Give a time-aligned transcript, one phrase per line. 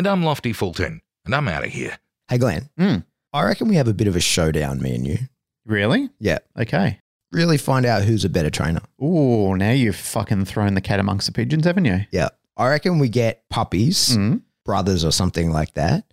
[0.00, 1.98] And I'm Lofty Fulton, and I'm out of here.
[2.26, 2.70] Hey, Glenn.
[2.78, 3.04] Mm.
[3.34, 5.18] I reckon we have a bit of a showdown, me and you.
[5.66, 6.08] Really?
[6.18, 6.38] Yeah.
[6.58, 7.00] Okay.
[7.32, 8.80] Really find out who's a better trainer.
[8.98, 12.06] Oh, now you've fucking thrown the cat amongst the pigeons, haven't you?
[12.12, 12.30] Yeah.
[12.56, 14.40] I reckon we get puppies, Mm.
[14.64, 16.06] brothers, or something like that,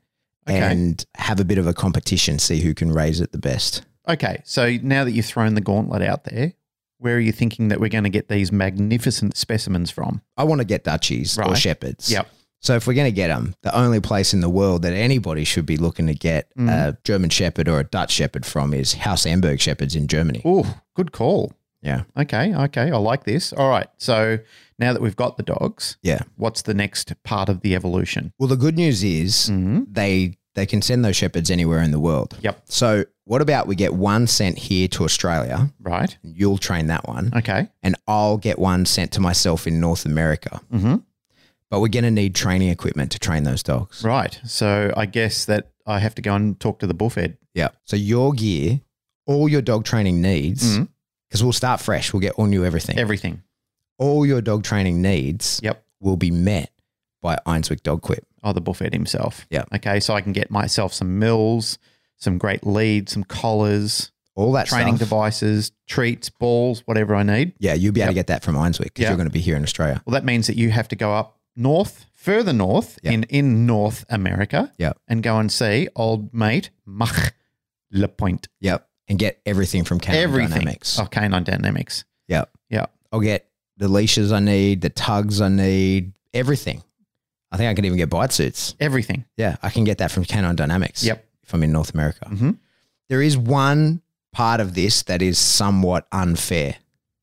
[0.50, 0.60] Okay.
[0.60, 3.84] and have a bit of a competition, see who can raise it the best.
[4.06, 4.42] Okay.
[4.44, 6.52] So now that you've thrown the gauntlet out there,
[6.98, 10.24] where are you thinking that we're going to get these magnificent specimens from?
[10.36, 11.58] I want to get Dutchies or Right.
[11.58, 12.12] Shepherds.
[12.12, 12.30] Yep.
[12.68, 15.46] So if we're going to get them, the only place in the world that anybody
[15.46, 16.70] should be looking to get Mm.
[16.70, 20.42] a German Shepherd or a Dutch Shepherd from is House Amberg Shepherds in Germany.
[20.44, 21.54] Oh, good call.
[21.82, 22.02] Yeah.
[22.18, 22.54] Okay.
[22.54, 22.92] Okay.
[22.92, 23.54] I like this.
[23.54, 23.88] All right.
[23.98, 24.40] So
[24.78, 26.24] now that we've got the dogs, Yeah.
[26.36, 28.34] what's the next part of the evolution?
[28.38, 29.84] Well, the good news is Mm-hmm.
[29.90, 32.36] they they can send those shepherds anywhere in the world.
[32.42, 32.64] Yep.
[32.66, 35.70] So what about we get one sent here to Australia?
[35.80, 36.18] Right.
[36.24, 37.70] You'll train that one, Okay.
[37.84, 40.60] and I'll get one sent to myself in North America.
[40.74, 40.96] Mm-hmm.
[41.70, 44.04] But we're going to need training equipment to train those dogs.
[44.04, 44.40] Right.
[44.46, 47.34] So I guess that I have to go and talk to the bullfed.
[47.54, 47.70] Yeah.
[47.86, 48.80] So your gear,
[49.26, 50.86] all your dog training needs, mm-hmm.
[51.28, 52.14] because we'll start fresh.
[52.14, 52.98] We'll get all new everything.
[52.98, 53.44] Everything.
[54.00, 55.84] all your dog training needs Yep.
[56.00, 56.72] will be met
[57.22, 58.26] by Einswick Dog Quip.
[58.44, 59.46] Oh, the bullfed himself.
[59.50, 59.66] Yeah.
[59.74, 60.00] Okay.
[60.00, 61.80] So I can get myself some mills,
[62.18, 65.10] some great leads, some collars, All that training stuff.
[65.10, 67.54] devices, treats, balls, whatever I need.
[67.60, 69.10] Yeah, you'll be able to get that from Einswick because Yeah.
[69.10, 70.02] you're going to be here in Australia.
[70.06, 73.12] Well, that means that you have to go up north, further north Yeah.
[73.12, 74.94] in, in North America Yeah.
[75.08, 77.34] and go and see old mate Mach
[77.94, 78.48] Lepointe.
[78.62, 78.88] Yep.
[79.10, 80.50] And get everything from Canine Everything.
[80.60, 81.00] Dynamics.
[81.00, 82.04] Oh, Canine Dynamics.
[82.28, 82.50] Yep.
[82.70, 82.86] Yeah.
[83.12, 86.84] I'll get the leashes I need, the tugs I need, everything.
[87.52, 88.76] I think I can even get bite suits.
[88.82, 89.24] Everything.
[89.38, 91.04] Yeah, I can get that from Canine Dynamics.
[91.06, 91.26] Yep.
[91.44, 92.26] If I'm in North America.
[92.30, 92.58] Mhm.
[93.08, 94.02] There is one
[94.34, 96.76] part of this that is somewhat unfair.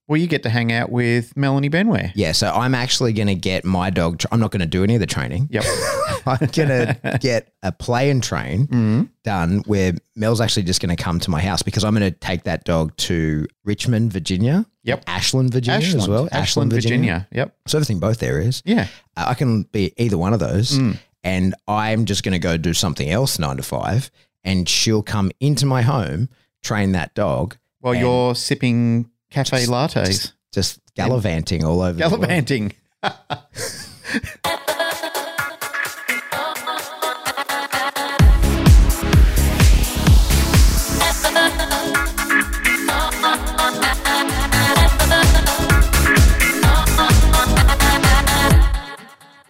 [0.06, 2.12] Well, you get to hang out with Melanie Benware.
[2.14, 4.18] Yeah, so I'm actually going to get my dog.
[4.18, 5.48] Tra- I'm not going to do any of the training.
[5.50, 5.64] Yep.
[6.26, 9.08] I'm going to get a play and train Mhm.
[9.24, 12.18] done where Mel's actually just going to come to my house because I'm going to
[12.18, 14.66] take that dog to Richmond, Virginia.
[14.82, 15.04] Yep.
[15.06, 16.28] Ashland, Virginia Ashland, as well.
[16.32, 17.26] Ashland, Virginia.
[17.32, 17.56] Yep.
[17.66, 18.62] So everything both areas.
[18.66, 18.88] Yeah.
[19.16, 20.78] Uh, I can be either one of those.
[20.78, 20.98] Mm.
[21.22, 24.10] And I'm just going to go do something else nine to five.
[24.44, 26.28] And she'll come into my home,
[26.62, 31.98] train that dog, While you're sipping cafe Just- lattes, just, just gallivanting all over.
[31.98, 32.72] gallivanting.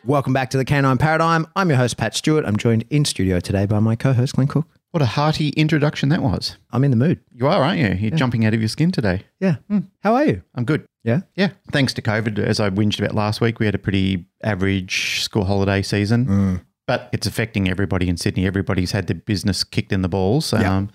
[0.07, 1.47] Welcome back to the Canine Paradigm.
[1.57, 2.45] I'm your host, Pat Stewart.
[2.45, 4.67] I'm joined in studio today by my co host, Glenn Cook.
[4.95, 6.57] What a hearty introduction that was.
[6.71, 7.19] I'm in the mood.
[7.33, 7.89] You are, aren't you?
[7.99, 9.23] You're jumping out of your skin today.
[9.41, 9.57] Yeah.
[10.05, 10.43] How are you?
[10.55, 10.87] I'm good.
[11.03, 11.23] Yeah.
[11.35, 11.51] Yeah.
[11.73, 15.47] Thanks to COVID, as I whinged about last week, we had a pretty average school
[15.47, 18.47] holiday season, but it's affecting everybody in Sydney.
[18.47, 20.87] Everybody's had their business kicked in the balls, um, Yeah.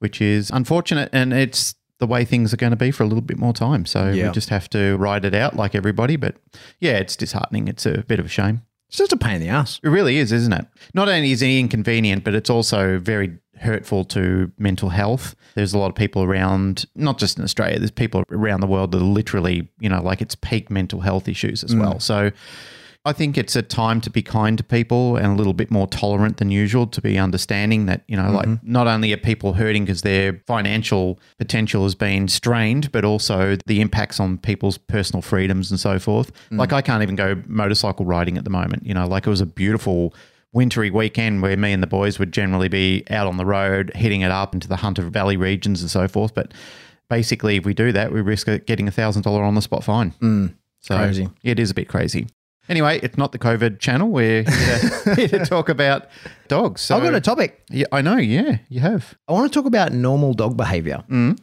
[0.00, 1.10] which is unfortunate.
[1.12, 3.86] And it's the way things are going to be for a little bit more time.
[3.86, 4.26] So Yeah.
[4.26, 6.16] we just have to ride it out like everybody.
[6.16, 6.34] But
[6.80, 7.68] yeah, it's disheartening.
[7.68, 8.62] It's a bit of a shame.
[8.88, 9.80] It's just a pain in the ass.
[9.82, 10.66] It really is, isn't it?
[10.94, 15.34] Not only is it inconvenient, but it's also very hurtful to mental health.
[15.54, 18.92] There's a lot of people around, not just in Australia, there's people around the world
[18.92, 21.80] that are literally, you know, like it's peak mental health issues as mm.
[21.80, 21.98] well.
[21.98, 22.30] So
[23.06, 25.86] I think it's a time to be kind to people and a little bit more
[25.86, 28.72] tolerant than usual to be understanding that, you know, like mm-hmm.
[28.72, 33.80] not only are people hurting because their financial potential has been strained, but also the
[33.80, 36.32] impacts on people's personal freedoms and so forth.
[36.50, 36.58] Mm.
[36.58, 39.40] Like I can't even go motorcycle riding at the moment, you know, like it was
[39.40, 40.12] a beautiful
[40.52, 44.22] wintry weekend where me and the boys would generally be out on the road, hitting
[44.22, 46.34] it up into the Hunter Valley regions and so forth.
[46.34, 46.52] But
[47.08, 50.10] basically, if we do that, we risk getting a thousand dollar on the spot fine.
[50.20, 50.54] Mm.
[50.80, 51.28] So Crazy.
[51.44, 52.26] It is a bit crazy.
[52.68, 54.08] Anyway, it's not the COVID channel.
[54.08, 56.06] We're here to, here to talk about
[56.48, 56.80] dogs.
[56.80, 57.62] So, I've got a topic.
[57.70, 58.16] yeah, I know.
[58.16, 59.14] Yeah, you have.
[59.28, 61.38] I want to talk about normal dog behavior mm.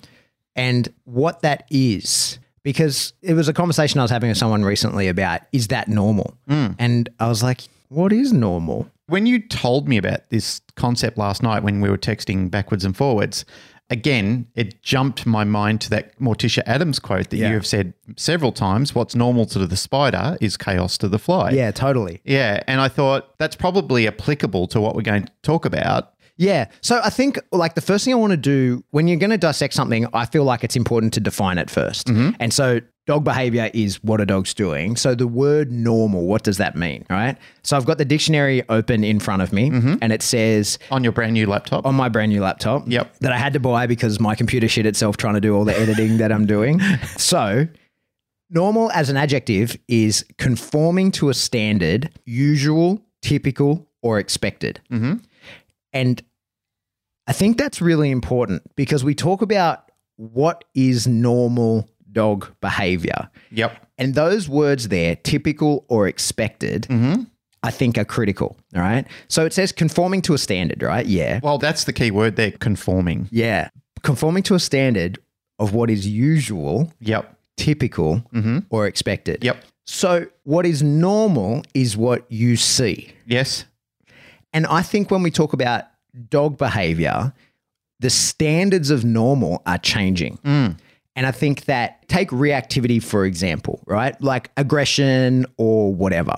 [0.56, 2.40] and what that is.
[2.64, 6.38] Because it was a conversation I was having with someone recently about is that normal?
[6.50, 6.76] Mm.
[6.80, 8.90] And I was like, what is normal?
[9.08, 12.96] When you told me about this concept last night when we were texting backwards and
[12.96, 13.44] forwards,
[13.94, 17.50] again, it jumped my mind to that Morticia Addams quote that Yeah.
[17.50, 21.52] you have said several times what's normal to the spider is chaos to the fly.
[21.52, 22.20] Yeah, totally.
[22.26, 22.62] Yeah.
[22.68, 26.10] And I thought that's probably applicable to what we're going to talk about.
[26.36, 26.66] Yeah.
[26.82, 29.38] So I think like the first thing I want to do when you're going to
[29.38, 32.30] dissect something, I feel like it's important to define it 1st mm-hmm.
[32.40, 34.96] And so dog behavior is what a dog's doing.
[34.96, 37.06] So the word normal, what does that mean?
[37.10, 37.38] All right.
[37.64, 39.96] So I've got the dictionary open in front of me mm-hmm.
[40.02, 41.86] and it says On your brand new laptop.
[41.86, 42.84] on my brand new laptop.
[42.88, 43.20] Yep.
[43.20, 45.78] That I had to buy because my computer shit itself trying to do all the
[45.78, 46.80] editing that I'm doing.
[47.18, 47.68] So,
[48.50, 54.80] normal as an adjective is conforming to a standard, usual, typical, or expected.
[54.92, 55.16] Mm-hmm.
[55.94, 56.22] And
[57.28, 63.30] I think that's really important because we talk about what is normal dog behavior.
[63.52, 63.86] Yep.
[63.98, 67.24] And those words there, typical or expected, mm-hmm.
[67.64, 68.58] I think are critical.
[68.76, 69.06] All right.
[69.28, 71.06] So it says conforming to a standard, right?
[71.06, 71.40] Yeah.
[71.44, 73.28] Well, that's the key word there conforming.
[73.32, 73.70] Yeah.
[74.02, 75.20] Conforming to a standard
[75.60, 77.38] of what is usual, Yep.
[77.58, 78.60] typical, mm-hmm.
[78.70, 79.44] or expected.
[79.44, 79.64] Yep.
[79.86, 83.14] So what is normal is what you see.
[83.26, 83.66] Yes.
[84.54, 85.86] And I think when we talk about
[86.30, 87.34] dog behavior,
[88.00, 90.38] the standards of normal are changing.
[90.44, 90.78] Mm.
[91.16, 94.20] And I think that take reactivity, for example, right?
[94.22, 96.36] Like aggression or whatever.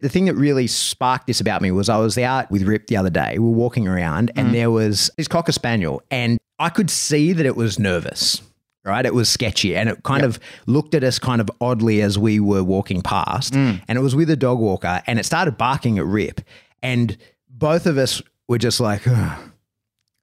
[0.00, 2.96] The thing that really sparked this about me was I was out with Rip the
[2.96, 3.32] other day.
[3.32, 4.52] We were walking around and mm.
[4.52, 8.40] there was this Cocker Spaniel, and I could see that it was nervous,
[8.84, 9.04] right?
[9.04, 12.38] It was sketchy and it kind of looked at us kind of oddly as we
[12.38, 13.54] were walking past.
[13.54, 13.82] Mm.
[13.88, 16.40] And it was with a dog walker and it started barking at Rip.
[16.82, 17.16] And
[17.48, 19.50] both of us were just like, "Ugh,"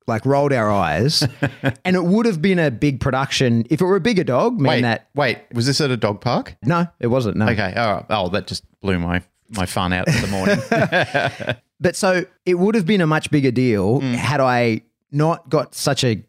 [0.07, 1.27] like rolled our eyes.
[1.85, 4.69] and it would have been a big production if it were a bigger dog, meaning
[4.69, 5.39] Wait, that wait.
[5.53, 6.55] Was this at a dog park?
[6.63, 7.37] no, it wasn't.
[7.37, 7.47] No.
[7.49, 7.73] Okay.
[7.75, 8.05] All right.
[8.09, 11.55] Oh, that just blew my, my fun out for the morning.
[11.79, 14.15] But so it would have been a much bigger deal mm.
[14.15, 14.81] had I
[15.11, 16.23] not got such a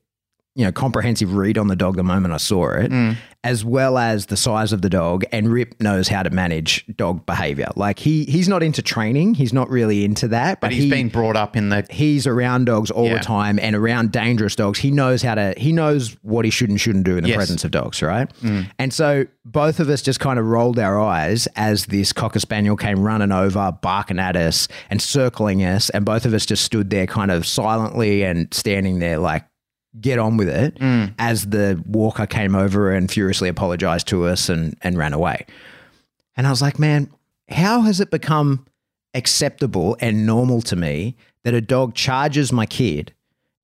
[0.56, 3.16] you know comprehensive read on the dog the moment I saw it, mm.
[3.44, 5.24] as well as the size of the dog.
[5.30, 7.68] And Rip knows how to manage dog behavior.
[7.76, 9.34] Like he he's not into training.
[9.34, 10.60] He's not really into that.
[10.60, 11.86] But, but he's he, been brought up in the.
[11.90, 13.18] he's around dogs all Yeah.
[13.18, 14.78] the time and around dangerous dogs.
[14.78, 17.36] He knows how to, he knows what he should and shouldn't do in the Yes.
[17.36, 18.28] presence of dogs, right?
[18.42, 18.70] Mm.
[18.78, 22.76] And so both of us just kind of rolled our eyes as this Cocker Spaniel
[22.76, 25.90] came running over, barking at us and circling us.
[25.90, 29.44] And both of us just stood there kind of silently and standing there like,
[30.00, 31.12] get on with it mm.
[31.18, 35.46] as the walker came over and furiously apologized to us and, and ran away.
[36.36, 37.10] And I was like, man,
[37.48, 38.66] how has it become
[39.14, 43.12] acceptable and normal to me that a dog charges my kid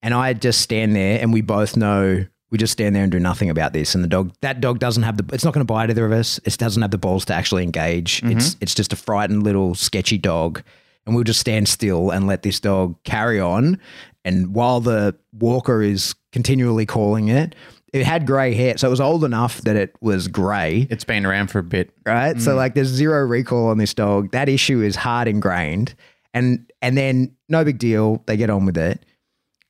[0.02, 3.20] and I just stand there and we both know we just stand there and do
[3.20, 5.73] nothing about this and the dog that dog doesn't have the it's not going to
[5.73, 6.38] bite either of us.
[6.44, 8.20] It doesn't have the balls to actually engage.
[8.20, 8.38] Mm-hmm.
[8.38, 10.62] It's it's just a frightened little sketchy dog
[11.05, 13.78] and we'll just stand still and let this dog carry on
[14.24, 17.54] and while the walker is continually calling it
[17.92, 21.26] it had grey hair so it was old enough that it was grey It's been
[21.26, 21.90] around for a bit.
[22.06, 22.40] right?
[22.40, 22.56] So mm.
[22.56, 24.32] like there's zero recall on this dog.
[24.32, 25.94] That issue is hard ingrained.
[26.32, 29.04] And and then no big deal, they get on with it.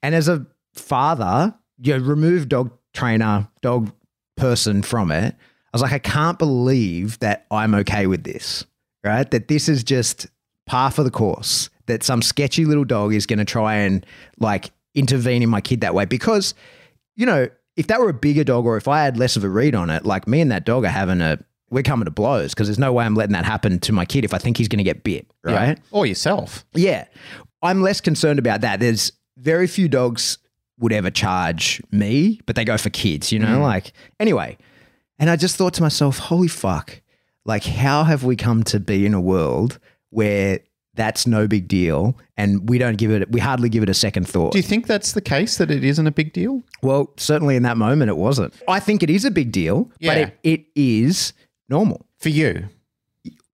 [0.02, 3.90] And as a father, you remove dog trainer, dog
[4.36, 5.34] person from it.
[5.34, 8.66] I was like, I can't believe that I'm okay with this,
[9.02, 9.28] right?
[9.30, 10.28] That this is just
[10.66, 11.70] par for the course.
[11.86, 14.06] That some sketchy little dog is going to try and
[14.38, 16.54] like intervene in my kid that way because
[17.16, 19.48] you know, if that were a bigger dog or if I had less of a
[19.48, 21.38] read on it, like me and that dog are having a,
[21.70, 24.24] we're coming to blows because there's no way I'm letting that happen to my kid
[24.24, 25.78] if I think he's going to get bit, right?
[25.90, 26.66] Or yourself.
[26.74, 27.06] Yeah.
[27.62, 28.80] I'm less concerned about that.
[28.80, 30.38] There's very few dogs
[30.78, 33.58] would ever charge me, but they go for kids, you know?
[33.58, 33.62] Mm.
[33.62, 34.58] Like, anyway.
[35.18, 37.00] And I just thought to myself, holy fuck.
[37.44, 39.78] Like, how have we come to be in a world
[40.10, 40.60] where
[40.94, 44.28] that's no big deal and we don't give it, we hardly give it a second
[44.28, 44.52] thought?
[44.52, 46.62] Do you think that's the case that it isn't a big deal?
[46.82, 48.54] Well, certainly in that moment, it wasn't.
[48.68, 51.32] I think it is a big deal, but it, it is
[51.68, 52.68] normal For you.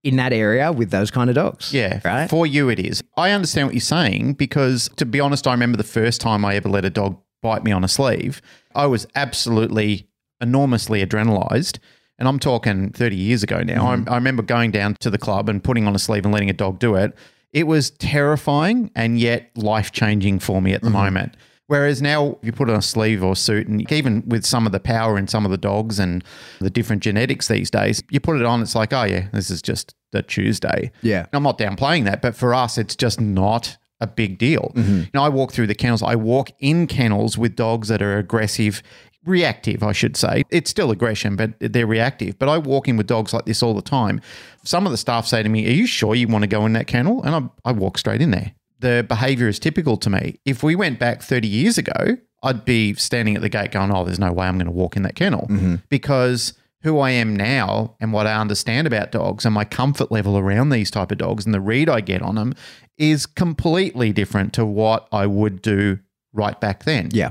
[0.02, 1.72] in that area with those kind of dogs.
[1.72, 2.00] Yeah.
[2.04, 2.28] Right.
[2.28, 3.02] For you, it is.
[3.16, 6.56] I understand what you're saying because, to be honest, I remember the first time I
[6.56, 8.42] ever let a dog bite me on a sleeve.
[8.74, 10.08] I was absolutely
[10.40, 11.78] enormously adrenalized.
[12.18, 13.94] And I'm talking 30 years ago now.
[13.94, 14.08] Mm-hmm.
[14.08, 16.50] I, I remember going down to the club and putting on a sleeve and letting
[16.50, 17.14] a dog do it.
[17.52, 20.96] It was terrifying and yet life changing for me at the mm-hmm.
[20.96, 21.36] moment.
[21.68, 24.72] Whereas now, if you put on a sleeve or suit, and even with some of
[24.72, 26.24] the power in some of the dogs and
[26.60, 29.60] the different genetics these days, you put it on, it's like, oh, yeah, this is
[29.60, 30.90] just a Tuesday.
[31.02, 31.26] Yeah.
[31.34, 34.72] I'm not downplaying that, but for us, it's just not a big deal.
[34.74, 34.98] Mm-hmm.
[35.00, 38.16] You know, I walk through the kennels, I walk in kennels with dogs that are
[38.16, 38.82] aggressive,
[39.28, 40.42] reactive, I should say.
[40.50, 42.38] It's still aggression, but they're reactive.
[42.38, 44.20] But I walk in with dogs like this all the time.
[44.64, 46.72] Some of the staff say to me, Are you sure you want to go in
[46.72, 47.22] that kennel?
[47.22, 48.52] And I, I walk straight in there.
[48.80, 50.38] The behavior is typical to me.
[50.44, 54.04] If we went back 30 years ago, I'd be standing at the gate going, "Oh,
[54.04, 55.76] there's no way I'm going to walk in that kennel," mm-hmm.
[55.88, 60.38] because who I am now and what I understand about dogs and my comfort level
[60.38, 62.54] around these type of dogs and the read I get on them
[62.96, 65.98] is completely different to what I would do
[66.32, 67.10] right back then.
[67.12, 67.30] Yeah.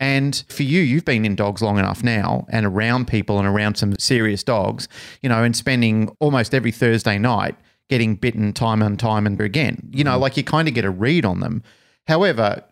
[0.00, 3.76] And for you, you've been in dogs long enough now and around people and around
[3.76, 4.88] some serious dogs,
[5.22, 7.56] you know, and spending almost every Thursday night
[7.88, 9.88] getting bitten time and time and again.
[9.92, 10.20] You know, mm.
[10.20, 11.62] like you kind of get a read on them.
[12.06, 12.62] However,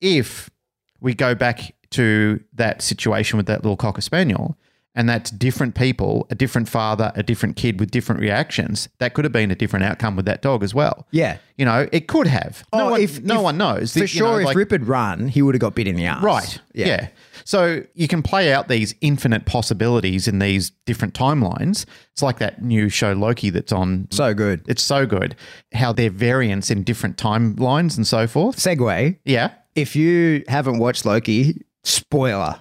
[0.00, 0.50] if
[1.00, 4.58] we go back to that situation with that little cocker spaniel,
[4.94, 9.24] and that's different people, a different father, a different kid with different reactions, that could
[9.24, 11.06] have been a different outcome with that dog as well.
[11.10, 11.38] Yeah.
[11.58, 12.64] You know, it could have.
[12.72, 13.92] No, Oh, one, if- no if- one knows.
[13.92, 16.04] For know, sure, if like- Rip had run, he would have got bit in the
[16.06, 16.22] ass.
[16.22, 16.58] Right.
[16.74, 17.08] Yeah.
[17.44, 21.84] So you can play out these infinite possibilities in these different timelines.
[22.12, 24.08] It's like that new show Loki that's on.
[24.10, 24.62] So good.
[24.66, 25.34] It's so good
[25.74, 28.56] how their variants in different timelines and so forth.
[28.56, 29.18] Segue.
[29.24, 29.50] Yeah.
[29.74, 32.60] If you haven't watched Loki, spoiler,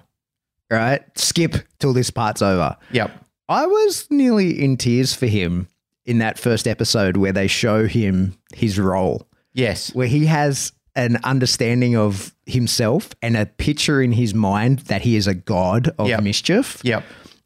[0.74, 1.02] right?
[1.18, 2.76] Skip till this part's over.
[2.92, 3.12] Yep.
[3.50, 5.68] I was nearly in tears for him
[6.06, 9.94] in that first episode where they show him his role, Yes.
[9.96, 15.16] where he has an understanding of himself and a picture in his mind that he
[15.16, 16.24] is a god of Yep.
[16.24, 16.80] mischief.
[16.84, 17.04] Yep.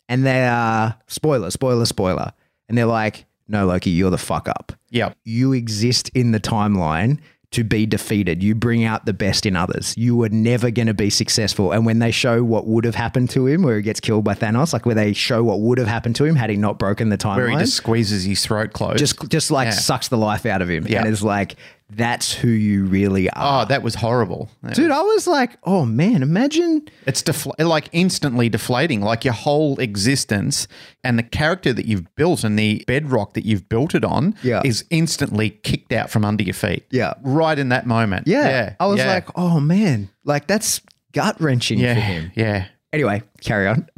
[0.09, 2.31] And they are spoiler, spoiler, spoiler.
[2.69, 4.73] And they're like, no, Loki, you're the fuck up.
[4.89, 5.17] Yep.
[5.23, 7.19] You exist in the timeline
[7.51, 8.43] to be defeated.
[8.43, 9.93] You bring out the best in others.
[9.97, 11.71] You were never going to be successful.
[11.71, 14.33] And when they show what would have happened to him, where he gets killed by
[14.33, 17.07] Thanos, like where they show what would have happened to him had he not broken
[17.09, 18.97] the timeline, Where he just squeezes his throat closed.
[18.99, 19.71] just just like Yeah.
[19.71, 20.99] sucks the life out of him, Yeah.
[20.99, 21.55] and is like,
[21.89, 23.61] that's who you really oh, are.
[23.63, 24.49] oh, that was horrible.
[24.73, 29.79] Dude, I was like, oh man, imagine It's defl- like instantly deflating, like your whole
[29.79, 30.67] existence
[31.03, 34.61] and the character that you've built and the bedrock that you've built it on Yeah.
[34.65, 36.83] is instantly kicked out from under your feet.
[36.89, 37.13] Yeah.
[37.21, 38.27] Right in that moment.
[38.27, 38.47] yeah.
[38.49, 38.75] Yeah.
[38.79, 39.13] I was yeah.
[39.13, 40.81] like, oh man, like that's
[41.13, 41.93] gut wrenching yeah.
[41.93, 42.31] for him.
[42.35, 42.67] Yeah.
[42.93, 43.87] Anyway, carry on.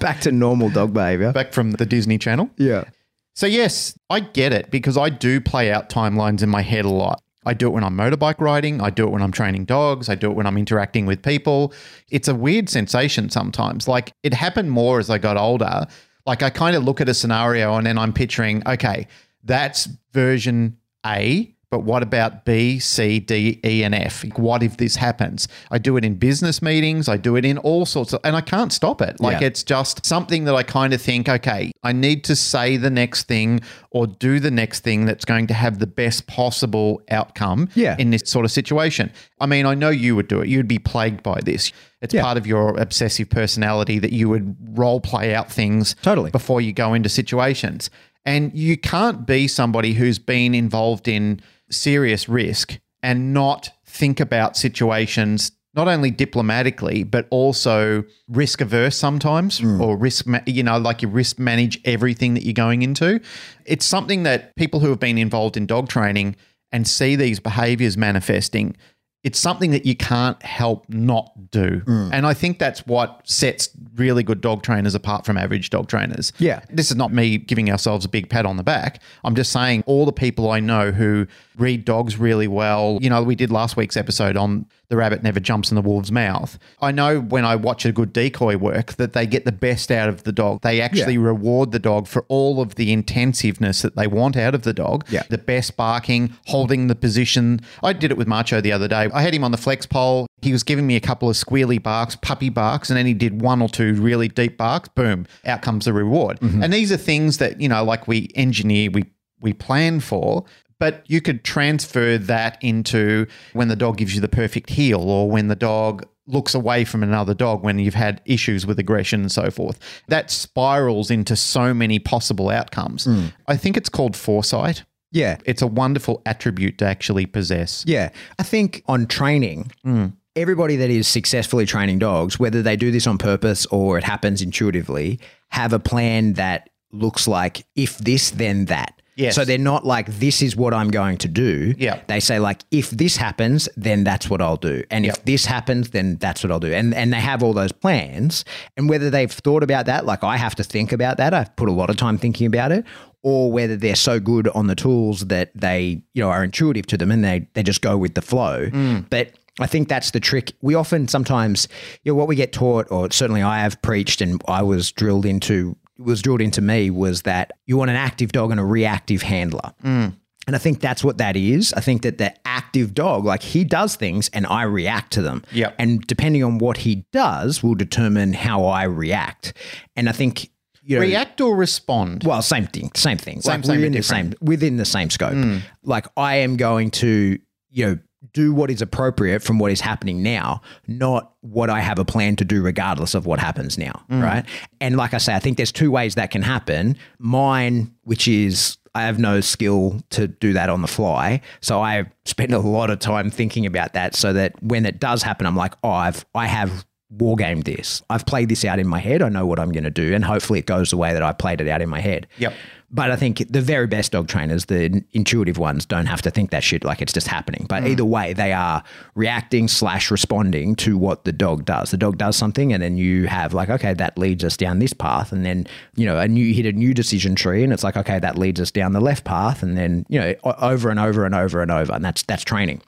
[0.00, 1.32] Back to normal dog behavior.
[1.32, 2.50] Back from the Disney Channel.
[2.56, 2.84] Yeah.
[3.34, 6.90] So, yes, I get it because I do play out timelines in my head a
[6.90, 7.22] lot.
[7.46, 8.80] I do it when I'm motorbike riding.
[8.80, 10.08] I do it when I'm training dogs.
[10.08, 11.72] I do it when I'm interacting with people.
[12.10, 13.88] It's a weird sensation sometimes.
[13.88, 15.86] Like it happened more as I got older.
[16.26, 19.06] Like I kind of look at a scenario and then I'm picturing, okay,
[19.42, 24.24] that's version A, but what about B, C, D, E, and F?
[24.36, 25.46] What if this happens?
[25.70, 27.08] I do it in business meetings.
[27.08, 29.20] I do it in all sorts of, and I can't stop it.
[29.20, 29.46] Like Yeah.
[29.46, 33.28] it's just something that I kind of think, okay, I need to say the next
[33.28, 33.60] thing
[33.92, 37.94] or do the next thing that's going to have the best possible outcome Yeah.
[37.98, 39.12] in this sort of situation.
[39.40, 40.48] I mean, I know you would do it.
[40.48, 41.72] You'd be plagued by this.
[42.02, 42.22] It's Yeah.
[42.22, 46.30] part of your obsessive personality that you would role play out things Totally.
[46.32, 47.90] before you go into situations.
[48.26, 54.56] And you can't be somebody who's been involved in serious risk and not think about
[54.56, 59.80] situations not only diplomatically but also risk averse sometimes hmm.
[59.80, 63.20] or risk ma- you know like you risk manage everything that you're going into.
[63.64, 66.36] It's something that people who have been involved in dog training
[66.72, 68.76] and see these behaviors manifesting
[69.22, 71.80] it's something that you can't help not do.
[71.80, 72.10] Mm.
[72.12, 76.32] And I think that's what sets really good dog trainers apart from average dog trainers.
[76.38, 76.62] Yeah.
[76.70, 79.02] This is not me giving ourselves a big pat on the back.
[79.22, 81.26] I'm just saying all the people I know who
[81.58, 82.98] read dogs really well.
[83.02, 86.10] You know, we did last week's episode on the rabbit never jumps in the wolf's
[86.10, 86.58] mouth.
[86.80, 90.08] I know when I watch a good decoy work that they get the best out
[90.08, 90.60] of the dog.
[90.62, 94.62] They actually reward the dog for all of the intensiveness that they want out of
[94.62, 95.06] the dog.
[95.08, 95.22] Yeah.
[95.30, 97.60] The best barking, holding the position.
[97.82, 99.08] I did it with Macho the other day.
[99.14, 100.26] I had him on the flex pole.
[100.42, 103.40] He was giving me a couple of squealy barks, puppy barks, and then he did
[103.40, 104.88] one or two really deep barks.
[104.88, 106.40] Boom, out comes the reward.
[106.40, 106.64] Mm-hmm.
[106.64, 109.04] And these are things that, you know, like we engineer, we
[109.40, 110.44] we plan for.
[110.80, 115.30] But you could transfer that into when the dog gives you the perfect heel or
[115.30, 119.30] when the dog looks away from another dog when you've had issues with aggression and
[119.30, 119.78] so forth.
[120.08, 123.04] That spirals into so many possible outcomes.
[123.04, 123.26] Hmm.
[123.46, 124.84] I think it's called foresight.
[125.12, 125.38] Yeah.
[125.44, 127.84] It's a wonderful attribute to actually possess.
[127.86, 128.10] Yeah.
[128.38, 130.06] I think on training, hmm.
[130.36, 134.40] everybody that is successfully training dogs, whether they do this on purpose or it happens
[134.40, 135.20] intuitively,
[135.50, 138.99] have a plan that looks like if this, then that.
[139.16, 139.34] Yes.
[139.34, 141.74] So they're not like, this is what I'm going to do.
[141.76, 142.00] Yeah.
[142.06, 144.82] They say, like, if this happens, then that's what I'll do.
[144.90, 146.72] And if this happens, then that's what I'll do.
[146.72, 148.44] And and they have all those plans.
[148.76, 151.34] And whether they've thought about that, like I have to think about that.
[151.34, 152.84] I've put a lot of time thinking about it.
[153.22, 156.96] Or whether they're so good on the tools that they, you know, are intuitive to
[156.96, 158.70] them and they they just go with the flow.
[158.70, 159.04] Mm.
[159.10, 160.54] But I think that's the trick.
[160.62, 161.68] We often sometimes,
[162.02, 165.26] you know, what we get taught, or certainly I have preached and I was drilled
[165.26, 169.22] into was drilled into me was that you want an active dog and a reactive
[169.22, 169.72] handler.
[169.84, 170.16] Mm.
[170.46, 171.72] And I think that's what that is.
[171.74, 175.44] I think that the active dog, like he does things and I react to them.
[175.52, 175.76] Yep.
[175.78, 179.52] And depending on what he does will determine how I react.
[179.96, 180.50] And I think
[180.82, 182.24] you know, React or respond?
[182.24, 183.42] well, same thing, same thing.
[183.42, 184.34] Same, like same, within the same.
[184.40, 185.34] Within the same scope.
[185.34, 185.60] Mm.
[185.84, 187.38] Like I am going to,
[187.68, 187.98] you know,
[188.32, 192.36] do what is appropriate from what is happening now, not what I have a plan
[192.36, 194.20] to do regardless of what happens now, Hmm.
[194.22, 194.44] right?
[194.80, 196.96] And like I say, I think there's two ways that can happen.
[197.18, 202.06] Mine, which is I have no skill to do that on the fly, so I
[202.24, 205.54] spend a lot of time thinking about that, so that when it does happen, I'm
[205.56, 206.84] like, oh, I've I have
[207.16, 208.02] wargamed this.
[208.10, 209.22] I've played this out in my head.
[209.22, 211.32] I know what I'm going to do, and hopefully it goes the way that I
[211.32, 212.26] played it out in my head.
[212.38, 212.52] Yep.
[212.92, 216.50] But I think the very best dog trainers, the intuitive ones, don't have to think
[216.50, 217.66] that shit like it's just happening.
[217.68, 217.90] But mm.
[217.90, 218.82] either way, they are
[219.14, 221.92] reacting slash responding to what the dog does.
[221.92, 224.92] The dog does something, and then you have like, okay, that leads us down this
[224.92, 227.84] path, and then you know, a new you hit a new decision tree, and it's
[227.84, 230.98] like, okay, that leads us down the left path, and then you know, over and
[230.98, 232.82] over and over and over, and that's that's training.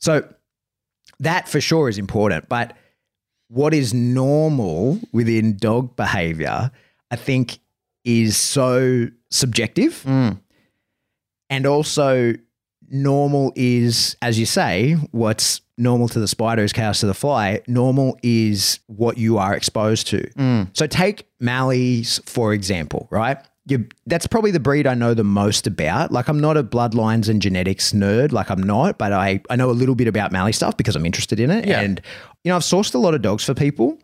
[0.00, 0.28] So
[1.20, 2.76] that for sure is important, but
[3.48, 6.70] what is normal within dog behavior,
[7.10, 7.58] I think,
[8.04, 10.02] is so subjective.
[10.06, 10.40] Mm.
[11.50, 12.34] And also,
[12.88, 17.60] normal is, as you say, what's normal to the spider is chaos to the fly.
[17.66, 20.22] Normal is what you are exposed to.
[20.34, 20.76] Mm.
[20.76, 23.38] So, take Malleys, for example, right?
[23.66, 26.12] You, that's probably the breed I know the most about.
[26.12, 29.70] Like, I'm not a bloodlines and genetics nerd, like, I'm not, but I, I know
[29.70, 31.66] a little bit about Mallee stuff because I'm interested in it.
[31.66, 31.80] Yeah.
[31.80, 32.00] And,
[32.44, 33.98] you know, I've sourced a lot of dogs for people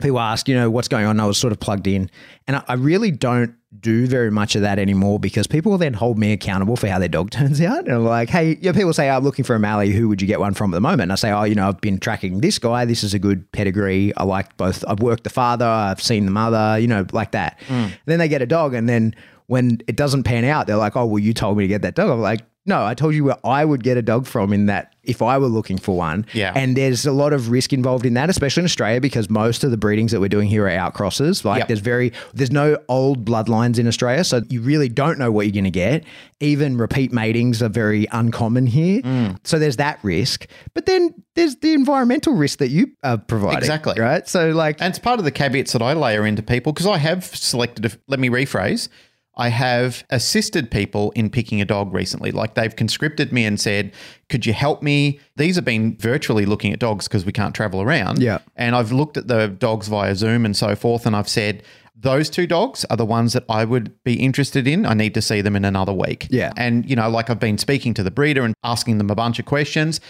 [0.00, 1.18] people ask, you know, what's going on.
[1.20, 2.10] I was sort of plugged in,
[2.46, 5.92] and I, I really don't do very much of that anymore because people will then
[5.92, 7.86] hold me accountable for how their dog turns out.
[7.86, 9.92] And I'm like, hey, you know, people say, I'm looking for a Mallee.
[9.92, 11.02] Who would you get one from at the moment?
[11.02, 12.84] And I say, oh, you know, I've been tracking this guy.
[12.84, 14.14] This is a good pedigree.
[14.16, 14.84] I like both.
[14.88, 15.66] I've worked the father.
[15.66, 16.78] I've seen the mother.
[16.78, 17.58] You know, like that.
[17.68, 17.92] Mm.
[18.06, 19.14] Then they get a dog, and then
[19.46, 21.94] when it doesn't pan out, they're like, oh, well, you told me to get that
[21.94, 22.10] dog.
[22.10, 22.40] I'm like.
[22.68, 25.38] No, I told you where I would get a dog from in that if I
[25.38, 26.26] were looking for one.
[26.32, 26.52] Yeah.
[26.54, 29.70] And there's a lot of risk involved in that, especially in Australia, because most of
[29.70, 31.44] the breedings that we're doing here are outcrosses.
[31.44, 31.68] Like Yep.
[31.68, 35.52] there's very there's no old bloodlines in Australia, so you really don't know what you're
[35.52, 36.04] going to get.
[36.40, 39.38] Even repeat matings are very uncommon here, Mm.
[39.44, 40.46] so there's that risk.
[40.74, 44.00] But then there's the environmental risk that you are providing, Exactly.
[44.00, 44.26] right?
[44.28, 46.98] So like, And it's part of the caveats that I layer into people because I
[46.98, 48.88] have selected, a, let me rephrase,
[49.36, 52.30] I have assisted people in picking a dog recently.
[52.30, 53.92] Like they've conscripted me and said,
[54.30, 55.20] could you help me?
[55.36, 58.22] These have been virtually looking at dogs because we can't travel around.
[58.22, 58.38] Yeah.
[58.56, 61.62] And I've looked at the dogs via Zoom and so forth, and I've said,
[61.98, 64.84] those two dogs are the ones that I would be interested in.
[64.84, 66.28] I need to see them in another week.
[66.30, 66.52] Yeah.
[66.56, 69.38] And, you know, like I've been speaking to the breeder and asking them a bunch
[69.38, 70.00] of questions.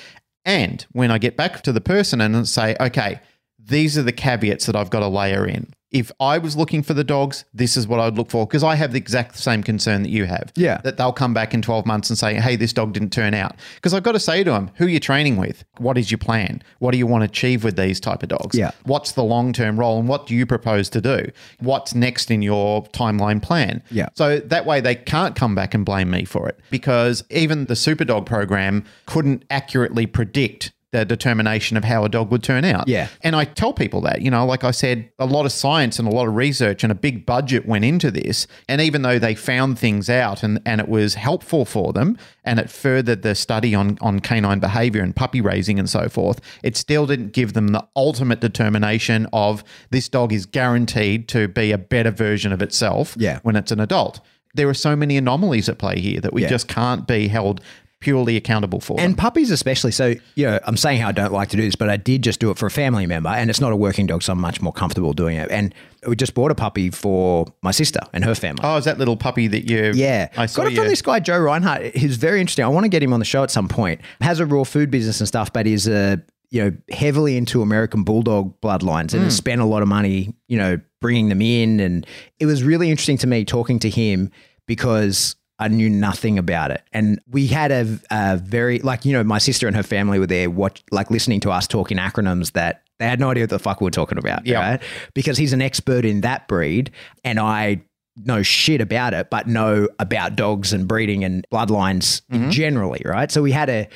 [0.44, 3.20] And when I get back to the person and say, okay,
[3.58, 5.72] these are the caveats that I've got to layer in.
[5.92, 8.74] If I was looking for the dogs, this is what I'd look for because I
[8.74, 10.52] have the exact same concern that you have.
[10.56, 10.80] Yeah.
[10.82, 13.56] That they'll come back in 12 months and say, hey, this dog didn't turn out.
[13.76, 15.64] Because I've got to say to them, who are you training with?
[15.78, 16.62] What is your plan?
[16.80, 18.58] What do you want to achieve with these type of dogs?
[18.58, 18.72] Yeah.
[18.84, 21.30] What's the long term role and what do you propose to do?
[21.60, 23.82] What's next in your timeline plan?
[23.90, 24.08] Yeah.
[24.14, 27.74] So that way they can't come back and blame me for it because even the
[27.74, 32.88] Superdog program couldn't accurately predict the determination of how a dog would turn out.
[32.88, 33.08] Yeah.
[33.22, 36.08] And I tell people that, you know, like I said, a lot of science and
[36.08, 38.46] a lot of research and a big budget went into this.
[38.66, 42.58] And even though they found things out and, and it was helpful for them and
[42.58, 46.76] it furthered the study on, on canine behavior and puppy raising and so forth, it
[46.78, 51.78] still didn't give them the ultimate determination of this dog is guaranteed to be a
[51.78, 53.40] better version of itself Yeah.
[53.42, 54.20] when it's an adult.
[54.54, 56.48] There are so many anomalies at play here that we Yeah.
[56.48, 57.60] just can't be held
[58.06, 59.00] purely accountable for.
[59.00, 59.16] And them.
[59.16, 59.90] puppies, especially.
[59.90, 62.22] So, you know, I'm saying how I don't like to do this, but I did
[62.22, 64.40] just do it for a family member, and it's not a working dog, so I'm
[64.40, 65.50] much more comfortable doing it.
[65.50, 65.74] And
[66.06, 68.60] we just bought a puppy for my sister and her family.
[68.62, 69.90] Oh, is that little puppy that you?
[69.92, 70.80] Yeah, I saw got it you.
[70.82, 71.96] from this guy Joe Reinhardt.
[71.96, 72.64] He's very interesting.
[72.64, 74.00] I want to get him on the show at some point.
[74.20, 78.04] Has a raw food business and stuff, but is a you know heavily into American
[78.04, 79.38] Bulldog bloodlines and has hmm.
[79.38, 81.80] spent a lot of money you know bringing them in.
[81.80, 82.06] And
[82.38, 84.30] it was really interesting to me talking to him
[84.66, 85.34] because.
[85.58, 89.38] I knew nothing about it, and we had a, a very like you know my
[89.38, 93.06] sister and her family were there, watch like listening to us talking acronyms that they
[93.06, 94.70] had no idea what the fuck we were talking about, Yeah.
[94.70, 94.82] right?
[95.14, 96.90] Because he's an expert in that breed,
[97.24, 97.80] and I
[98.24, 102.50] know shit about it, but know about dogs and breeding and bloodlines Mm-hmm.
[102.50, 103.30] generally, right?
[103.30, 103.88] So we had a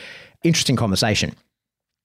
[0.45, 1.35] interesting conversation.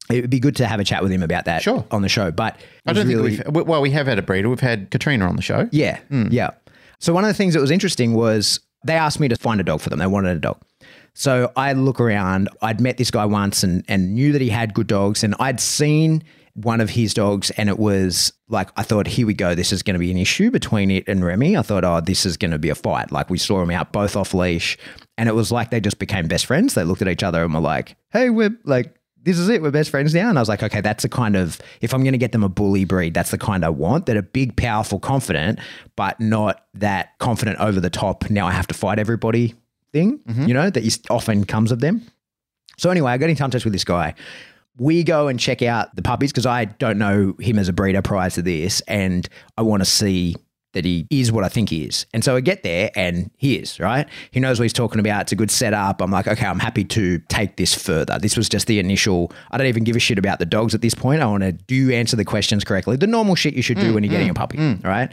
[0.09, 1.83] It would be good to have a chat with him about that Sure.
[1.91, 2.29] on the show.
[2.31, 3.65] But I don't really, think we've.
[3.67, 4.49] Well, we have had a breeder.
[4.49, 5.67] We've had Katrina on the show.
[5.71, 6.27] yeah, Hmm.
[6.29, 6.51] yeah.
[6.99, 9.63] So one of the things that was interesting was they asked me to find a
[9.63, 9.99] dog for them.
[9.99, 10.61] They wanted a dog.
[11.13, 12.49] So I look around.
[12.61, 15.59] I'd met this guy once and and knew that he had good dogs, and I'd
[15.59, 19.55] seen one of his dogs, and it was like I thought, here we go.
[19.55, 21.57] This is going to be an issue between it and Remy.
[21.57, 23.11] I thought, oh, this is going to be a fight.
[23.11, 24.77] Like we saw them out both off leash,
[25.17, 26.73] and it was like they just became best friends.
[26.73, 28.93] They looked at each other and were like, hey, we're like.
[29.25, 29.61] This is it.
[29.61, 30.29] We're best friends now.
[30.29, 32.43] And I was like, okay, that's the kind of, if I'm going to get them
[32.43, 34.05] a bully breed, that's the kind I want.
[34.05, 35.59] That are big, powerful, confident,
[35.95, 38.29] but not that confident over the top.
[38.29, 39.55] Now I have to fight everybody
[39.91, 40.45] thing, mm-hmm.
[40.45, 42.05] you know, that is often comes of them.
[42.77, 44.13] So anyway, I got in touch with this guy.
[44.77, 48.01] We go and check out the puppies because I don't know him as a breeder
[48.01, 50.35] prior to this, and I want to see
[50.75, 52.05] that he is what I think he is.
[52.13, 54.07] And so I get there and he is, right?
[54.31, 55.23] He knows what he's talking about.
[55.23, 56.01] It's a good setup.
[56.01, 58.19] I'm like, okay, I'm happy to take this further.
[58.19, 60.81] This was just the initial, I don't even give a shit about the dogs at
[60.81, 61.21] this point.
[61.21, 62.97] I want to do answer the questions correctly?
[62.97, 64.83] The normal shit you should do mm, when you're getting mm, a puppy, mm.
[64.83, 65.11] right?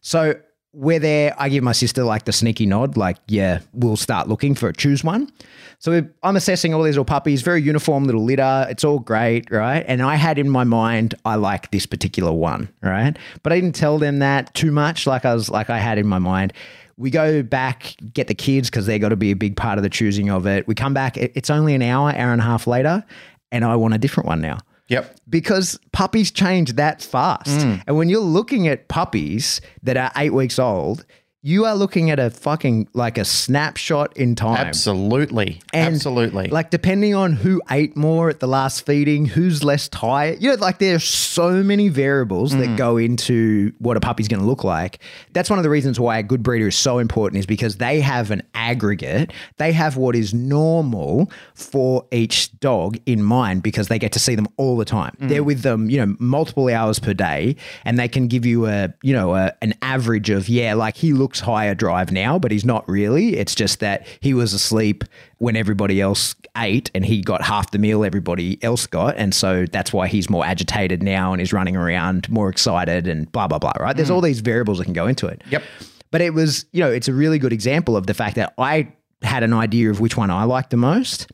[0.00, 0.34] So
[0.72, 1.34] we're there.
[1.36, 4.72] I give my sister like the sneaky nod, like, yeah, we'll start looking for a
[4.72, 5.30] choose one.
[5.78, 8.66] So I'm assessing all these little puppies, very uniform little litter.
[8.70, 9.84] It's all great, right?
[9.88, 13.16] And I had in my mind, I like this particular one, right?
[13.42, 16.06] But I didn't tell them that too much, like I was like I had in
[16.06, 16.52] my mind.
[16.96, 19.82] We go back, get the kids because they're got to be a big part of
[19.82, 20.68] the choosing of it.
[20.68, 21.16] We come back.
[21.16, 23.02] It's only an hour, hour and a half later,
[23.50, 24.58] and I want a different one now
[24.90, 25.16] Yep.
[25.28, 27.60] because puppies change that fast.
[27.60, 27.82] Mm.
[27.86, 31.06] And when you're looking at puppies that are eight weeks old,
[31.42, 34.58] you are looking at a fucking like a snapshot in time.
[34.58, 35.60] Absolutely.
[35.72, 36.48] And, Absolutely.
[36.48, 40.42] Like depending on who ate more at the last feeding, who's less tired.
[40.42, 42.58] You know, like there's so many variables Mm.
[42.60, 44.98] that go into what a puppy's going to look like.
[45.32, 48.00] That's one of the reasons why a good breeder is so important is because they
[48.00, 49.32] have an aggregate.
[49.56, 54.34] They have what is normal for each dog in mind because they get to see
[54.34, 55.16] them all the time.
[55.20, 55.28] Mm.
[55.30, 58.92] They're with them, you know, multiple hours per day and they can give you a,
[59.02, 62.64] you know, a, an average of yeah, like he looks higher drive now, but he's
[62.64, 63.36] not really.
[63.36, 65.04] It's just that he was asleep
[65.38, 69.16] when everybody else ate and he got half the meal everybody else got.
[69.16, 73.30] And so that's why he's more agitated now and is running around more excited and
[73.30, 73.94] blah, blah, blah, right?
[73.94, 74.24] There's all mm.
[74.24, 75.42] these variables that can go into it.
[75.50, 75.62] Yep.
[76.10, 78.92] But it was, you know, it's a really good example of the fact that I
[79.22, 81.30] had an idea of which one I liked the most.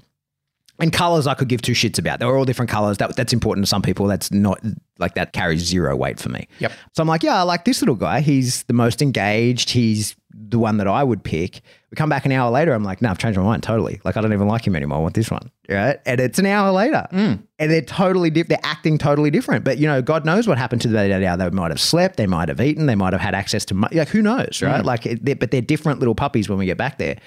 [0.78, 2.20] And colors I could give two shits about.
[2.20, 2.98] They were all different colors.
[2.98, 4.06] That, that's important to some people.
[4.06, 4.60] That's not
[4.98, 6.48] like that carries zero weight for me.
[6.58, 6.72] Yep.
[6.92, 8.20] So I'm like, yeah, I like this little guy.
[8.20, 9.70] He's the most engaged.
[9.70, 10.16] He's
[10.48, 11.60] the one that I would pick.
[11.90, 12.72] We come back an hour later.
[12.72, 14.00] I'm like, no, I've changed my mind totally.
[14.04, 14.98] Like, I don't even like him anymore.
[14.98, 15.50] I want this one.
[15.68, 15.98] Right.
[16.04, 17.06] And it's an hour later.
[17.12, 17.42] Mm.
[17.58, 18.48] And they're totally different.
[18.62, 19.64] They're acting totally different.
[19.64, 21.36] But, you know, God knows what happened to them that hour.
[21.36, 22.16] They might have slept.
[22.16, 22.86] They might have eaten.
[22.86, 24.60] They might have had access to, mo- like, who knows?
[24.62, 24.82] Right.
[24.82, 24.84] Mm.
[24.84, 27.18] Like, it, they're, but they're different little puppies when we get back there.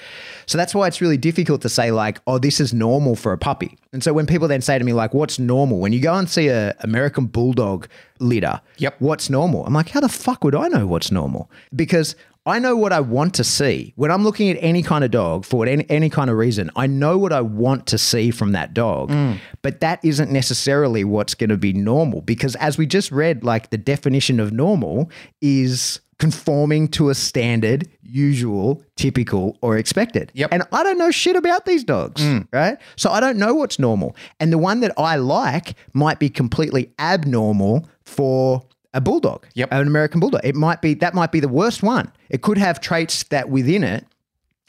[0.46, 3.38] So that's why it's really difficult to say, like, oh, this is normal for a
[3.38, 3.78] puppy.
[3.94, 5.80] And so when people then say to me, like, what's normal?
[5.80, 7.88] When you go and see a American Bulldog
[8.20, 8.96] litter, Yep.
[9.00, 9.66] what's normal?
[9.66, 11.50] I'm like, how the fuck would I know what's normal?
[11.76, 13.94] Because I know what I want to see.
[13.96, 16.88] When I'm looking at any kind of dog for any, any kind of reason, I
[16.88, 19.10] know what I want to see from that dog.
[19.10, 19.40] Mm.
[19.62, 23.70] But that isn't necessarily what's going to be normal because as we just read, like
[23.70, 30.32] the definition of normal is conforming to a standard, usual, typical, or expected.
[30.36, 30.50] Yep.
[30.52, 32.48] And I don't know shit about these dogs, mm.
[32.52, 32.78] right?
[32.98, 34.16] So I don't know what's normal.
[34.40, 39.70] And the one that I like might be completely abnormal for a bulldog, Yep.
[39.72, 40.42] an American bulldog.
[40.44, 42.12] It might be that might be the worst one.
[42.30, 44.06] It could have traits that within it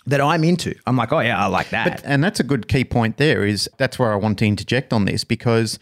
[0.07, 0.75] that I'm into.
[0.87, 2.03] I'm like, oh yeah, I like that.
[2.05, 5.05] And that's a good key point there is that's where I want to interject on
[5.05, 5.79] this because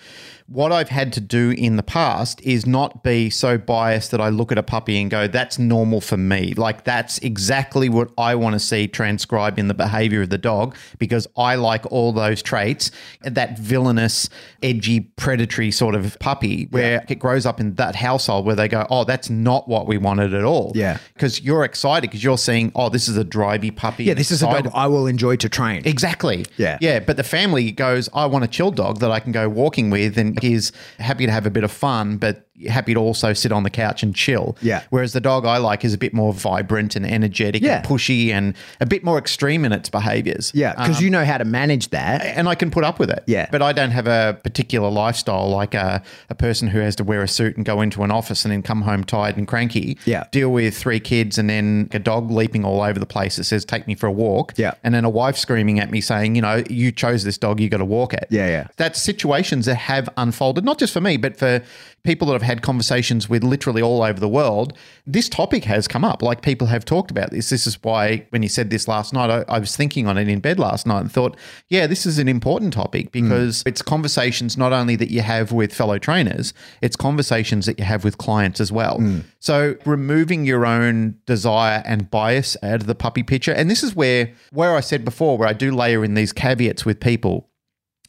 [0.48, 4.30] what I've had to do in the past is not be so biased that I
[4.30, 6.54] look at a puppy and go, that's normal for me.
[6.54, 10.74] Like that's exactly what I want to see transcribed in the behavior of the dog
[10.98, 12.90] because I like all those traits.
[13.20, 14.30] That villainous,
[14.62, 18.86] edgy, predatory sort of puppy where it grows up in that household where they go,
[18.88, 20.72] oh, that's not what we wanted at all.
[20.74, 20.96] Yeah.
[21.12, 24.04] Because you're excited because you're seeing, oh, this is a drivey puppy.
[24.04, 25.82] yeah, this is a dog I will enjoy to train.
[25.84, 26.46] Exactly.
[26.56, 26.78] Yeah.
[26.80, 27.00] Yeah.
[27.00, 30.16] But the family goes, I want a chill dog that I can go walking with
[30.16, 33.62] and he's happy to have a bit of fun, but happy to also sit on
[33.62, 34.56] the couch and chill.
[34.62, 34.82] Yeah.
[34.90, 37.78] Whereas the dog I like is a bit more vibrant and energetic Yeah.
[37.78, 40.50] and pushy and a bit more extreme in its behaviors.
[40.54, 42.24] yeah, because um, you know how to manage that.
[42.24, 43.22] And I can put up with it.
[43.26, 43.48] Yeah.
[43.50, 47.22] But I don't have a particular lifestyle like a, a person who has to wear
[47.22, 49.98] a suit and go into an office and then come home tired and cranky.
[50.04, 50.24] Yeah.
[50.32, 53.64] Deal with three kids and then a dog leaping all over the place that says,
[53.64, 54.54] take me for a walk.
[54.56, 54.72] Yeah.
[54.82, 57.68] And then a wife screaming at me saying, you know, you chose this dog, you
[57.68, 58.26] got to walk it.
[58.30, 58.68] Yeah, yeah.
[58.76, 61.62] That's situations that have unfolded, not just for me, but for
[62.02, 64.76] people that I've had conversations with literally all over the world.
[65.06, 66.22] This topic has come up.
[66.22, 67.50] Like people have talked about this.
[67.50, 70.28] This is why when you said this last night, I, I was thinking on it
[70.28, 71.36] in bed last night and thought,
[71.68, 73.12] yeah, this is an important topic mm.
[73.12, 77.84] because it's conversations not only that you have with fellow trainers, it's conversations that you
[77.84, 78.98] have with clients as well.
[78.98, 79.24] Mm.
[79.40, 83.52] So removing your own desire and bias out of the puppy picture.
[83.52, 86.84] And this is where where I said before, where I do layer in these caveats
[86.84, 87.47] with people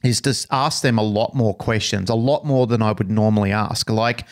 [0.03, 3.51] is to ask them a lot more questions, a lot more than I would normally
[3.51, 3.89] ask.
[3.89, 4.25] Like,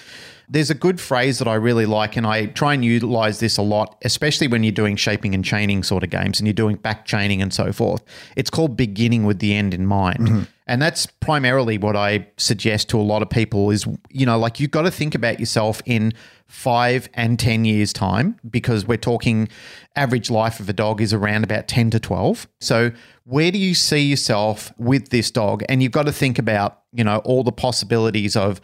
[0.50, 3.62] there's a good phrase that I really like, and I try and utilize this a
[3.62, 7.06] lot, especially when you're doing shaping and chaining sort of games and you're doing back
[7.06, 8.02] chaining and so forth.
[8.38, 10.20] It's called beginning with the end in mind.
[10.20, 10.44] Mm-hmm.
[10.68, 14.60] And that's primarily what I suggest to a lot of people is, you know, like
[14.60, 16.14] you've got to think about yourself in
[16.48, 19.50] five and 10 years' time because we're talking
[19.96, 22.48] average life of a dog is around about 10 to 12.
[22.60, 22.92] So,
[23.26, 25.64] where do you see yourself with this dog?
[25.68, 28.62] And you've got to think about, you know, all the possibilities of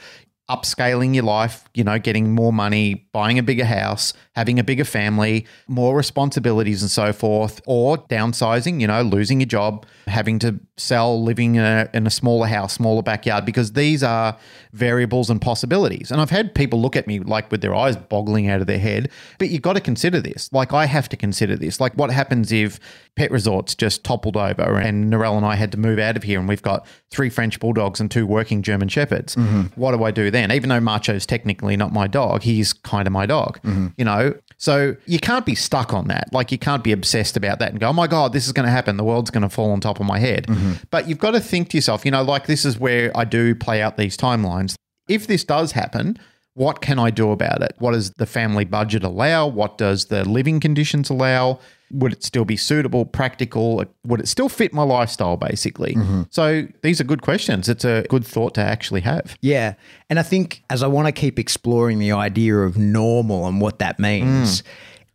[0.49, 4.83] upscaling your life, you know, getting more money, buying a bigger house, having a bigger
[4.83, 10.59] family, more responsibilities and so forth, or downsizing, you know, losing your job, having to
[10.75, 14.37] sell, living in a, in a smaller house, smaller backyard, because these are
[14.73, 16.11] variables and possibilities.
[16.11, 18.79] And I've had people look at me like with their eyes boggling out of their
[18.79, 20.49] head, but you've got to consider this.
[20.51, 21.79] Like, I have to consider this.
[21.79, 22.79] Like, what happens if
[23.15, 26.39] pet resorts just toppled over and Narelle and I had to move out of here
[26.39, 29.35] and we've got three French bulldogs and two working German shepherds?
[29.35, 29.79] Mm-hmm.
[29.79, 30.51] What do I do then?
[30.51, 33.87] Even though Macho's technically not my dog, he's kind of my dog, mm-hmm.
[33.97, 34.33] you know?
[34.57, 36.29] So you can't be stuck on that.
[36.31, 38.65] Like, you can't be obsessed about that and go, oh my God, this is going
[38.65, 38.97] to happen.
[38.97, 40.47] The world's going to fall on top of my head.
[40.47, 40.73] Mm-hmm.
[40.89, 43.55] But you've got to think to yourself, you know, like this is where I do
[43.55, 44.75] play out these timelines.
[45.07, 46.17] If this does happen,
[46.53, 47.73] what can I do about it?
[47.79, 49.47] What does the family budget allow?
[49.47, 51.59] What does the living conditions allow?
[51.93, 53.83] Would it still be suitable, practical?
[54.05, 55.93] Would it still fit my lifestyle, basically?
[55.93, 56.23] Mm-hmm.
[56.31, 57.69] So these are good questions.
[57.69, 59.37] It's a good thought to actually have.
[59.41, 59.75] Yeah.
[60.09, 63.79] And I think as I want to keep exploring the idea of normal and what
[63.79, 64.65] that means, mm.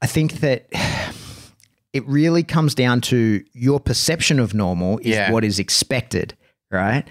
[0.01, 0.69] I think that
[1.93, 5.33] it really comes down to your perception of normal is yeah.
[5.33, 6.37] what is expected,
[6.71, 7.05] right?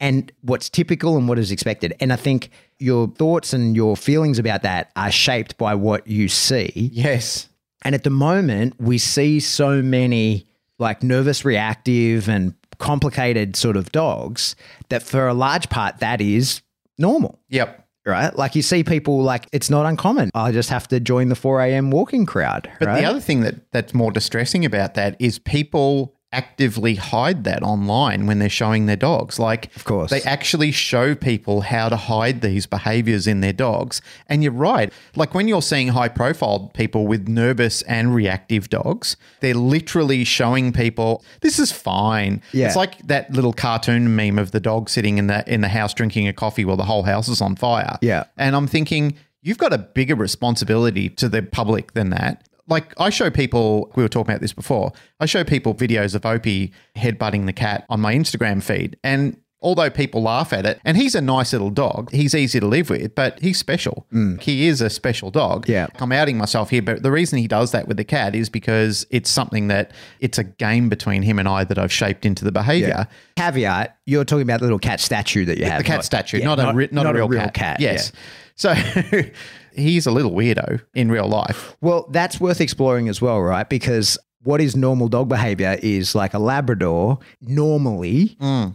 [0.00, 1.94] And what's typical and what is expected.
[2.00, 6.28] And I think your thoughts and your feelings about that are shaped by what you
[6.28, 6.90] see.
[6.94, 7.49] Yes.
[7.82, 10.46] And at the moment, we see so many
[10.78, 14.56] like nervous reactive and complicated sort of dogs
[14.88, 16.62] that for a large part that is
[16.98, 17.38] normal.
[17.48, 18.36] Yep right?
[18.36, 20.30] Like you see people like it's not uncommon.
[20.34, 21.90] I just have to join the 4 a.m.
[21.90, 22.70] walking crowd.
[22.78, 23.00] But right?
[23.00, 28.26] the other thing that that's more distressing about that is people actively hide that online
[28.26, 29.38] when they're showing their dogs.
[29.38, 34.00] Like, of course, they actually show people how to hide these behaviors in their dogs.
[34.28, 34.92] And you're right.
[35.16, 40.72] Like when you're seeing high profile people with nervous and reactive dogs, they're literally showing
[40.72, 42.42] people this is fine.
[42.52, 42.66] Yeah.
[42.66, 45.94] It's like that little cartoon meme of the dog sitting in the in the house
[45.94, 47.98] drinking a coffee while the whole house is on fire.
[48.02, 48.24] Yeah.
[48.36, 53.10] And I'm thinking you've got a bigger responsibility to the public than that like I
[53.10, 54.92] show people, we were talking about this before.
[55.18, 59.90] I show people videos of Opie headbutting the cat on my Instagram feed, and although
[59.90, 63.14] people laugh at it, and he's a nice little dog, he's easy to live with,
[63.14, 64.06] but he's special.
[64.12, 64.40] Mm.
[64.40, 65.68] He is a special dog.
[65.68, 65.88] Yeah.
[65.98, 69.06] I'm outing myself here, but the reason he does that with the cat is because
[69.10, 72.52] it's something that it's a game between him and I that I've shaped into the
[72.52, 72.88] behavior.
[72.88, 73.04] Yeah.
[73.36, 75.78] Caveat, you're talking about the little cat statue that you have.
[75.78, 77.54] The cat not, statue, yeah, not, not, a, not, not, a real, a real cat.
[77.54, 77.80] cat.
[77.80, 78.12] Yes.
[78.14, 78.20] Yeah.
[78.56, 78.74] So
[79.74, 81.76] he's a little weirdo in real life.
[81.80, 83.68] Well, that's worth exploring as well, right?
[83.68, 88.74] Because what is normal dog behavior is like a Labrador normally mm.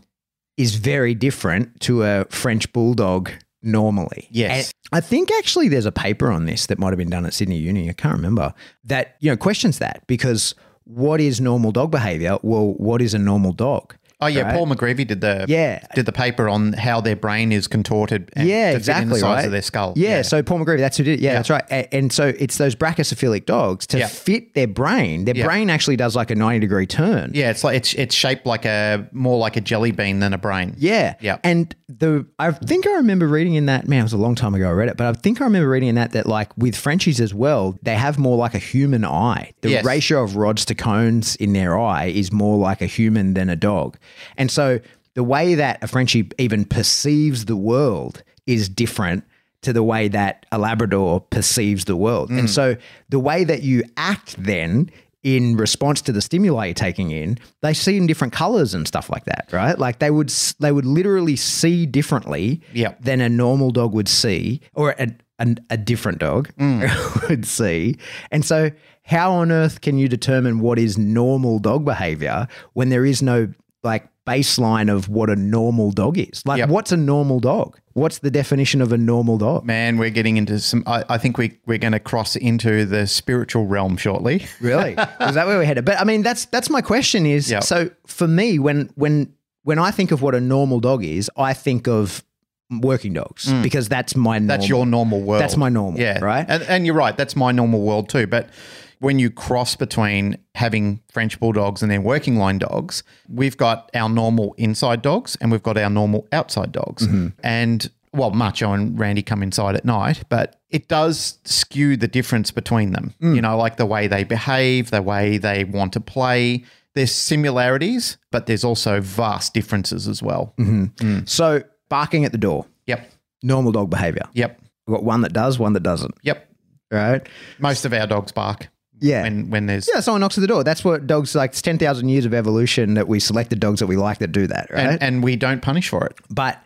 [0.58, 3.32] is very different to a French Bulldog
[3.62, 4.28] normally.
[4.30, 4.72] Yes.
[4.92, 7.34] And I think actually there's a paper on this that might have been done at
[7.34, 7.90] Sydney Uni.
[7.90, 8.54] I can't remember
[8.84, 10.54] that, you know, questions that because
[10.84, 12.38] what is normal dog behavior?
[12.44, 13.96] Well, what is a normal dog?
[14.22, 14.56] Oh yeah, right?
[14.56, 18.32] Paul McGreevy did the yeah did the paper on how their brain is contorted.
[18.38, 19.16] yeah, exactly.
[19.16, 19.46] the size right?
[19.46, 19.94] of their skull.
[19.96, 21.20] Yeah, yeah, so Paul McGreevy, that's who did it.
[21.20, 21.36] Yeah, yeah.
[21.36, 21.64] that's right.
[21.70, 24.08] And, and, so it's those brachycephalic dogs to yeah.
[24.08, 25.26] fit their brain.
[25.26, 27.32] Their brain actually does like a ninety degree turn.
[27.34, 30.38] Yeah, it's like it's it's shaped like a more like a jelly bean than a
[30.38, 30.76] brain.
[30.78, 31.40] Yeah, yeah.
[31.44, 34.56] And the I think I remember reading in that man, it was a long time
[34.56, 36.76] ago I read it, but I think I remember reading in that that like with
[36.76, 39.52] Frenchies as well, they have more like a human eye.
[39.62, 39.86] The yes.
[39.86, 43.56] ratio of rods to cones in their eye is more like a human than a
[43.56, 43.98] dog,
[44.38, 44.80] and so
[45.16, 49.24] the way that a Frenchie even perceives the world is different
[49.62, 52.30] to the way that a Labrador perceives the world.
[52.30, 52.40] Mm.
[52.40, 52.76] And so
[53.10, 54.92] the way that you act then
[55.24, 59.10] in response to the stimuli you're taking in, they see in different colors and stuff
[59.10, 59.80] like that, right?
[59.80, 63.02] Like they would they would literally see differently yep.
[63.02, 67.30] than a normal dog would see or a, a, a different dog mm.
[67.30, 67.98] would see.
[68.30, 68.70] And so
[69.02, 73.52] how on earth can you determine what is normal dog behavior when there is no
[73.86, 76.46] like baseline of what a normal dog is.
[76.46, 76.70] Like, yep.
[76.70, 77.80] what's a normal dog?
[77.94, 79.64] What's the definition of a normal dog?
[79.64, 80.84] Man, we're getting into some.
[80.86, 84.46] I, I think we we're going to cross into the spiritual realm shortly.
[84.60, 84.92] really?
[84.92, 85.86] Is that where we're headed?
[85.86, 87.26] But I mean, that's that's my question.
[87.26, 87.64] Is yep.
[87.64, 91.54] so for me when when when I think of what a normal dog is, I
[91.54, 92.24] think of
[92.70, 93.64] working dogs mm.
[93.64, 94.48] because that's my normal.
[94.48, 95.42] that's your normal world.
[95.42, 96.00] That's my normal.
[96.00, 96.46] Yeah, right.
[96.48, 97.16] And, and you're right.
[97.16, 98.28] That's my normal world too.
[98.28, 98.50] But
[99.00, 104.10] when you cross between having French bulldogs and then working line dogs, we've got our
[104.10, 107.08] normal inside dogs and we've got our normal outside dogs.
[107.08, 107.28] Mm-hmm.
[107.44, 112.50] And well, Macho and Randy come inside at night, but it does skew the difference
[112.50, 113.14] between them.
[113.22, 113.36] Mm.
[113.36, 116.64] You know, like the way they behave, the way they want to play.
[116.94, 120.54] There's similarities, but there's also vast differences as well.
[120.58, 120.86] Mm-hmm.
[121.06, 121.30] Mm.
[121.30, 123.12] So barking at the door, Yep.
[123.44, 124.24] normal dog behavior.
[124.34, 124.62] Yep.
[124.88, 126.16] We've got one that does, one that doesn't.
[126.22, 126.50] Yep.
[126.92, 127.28] Right?
[127.60, 129.24] Most of our dogs bark Yeah.
[129.24, 130.64] when when there's yeah, someone knocks at the door.
[130.64, 131.52] That's what dogs like.
[131.52, 134.48] It's ten thousand years of evolution that we selected dogs that we like that do
[134.48, 134.88] that, right?
[134.88, 136.18] and, and we don't punish for it.
[136.30, 136.66] But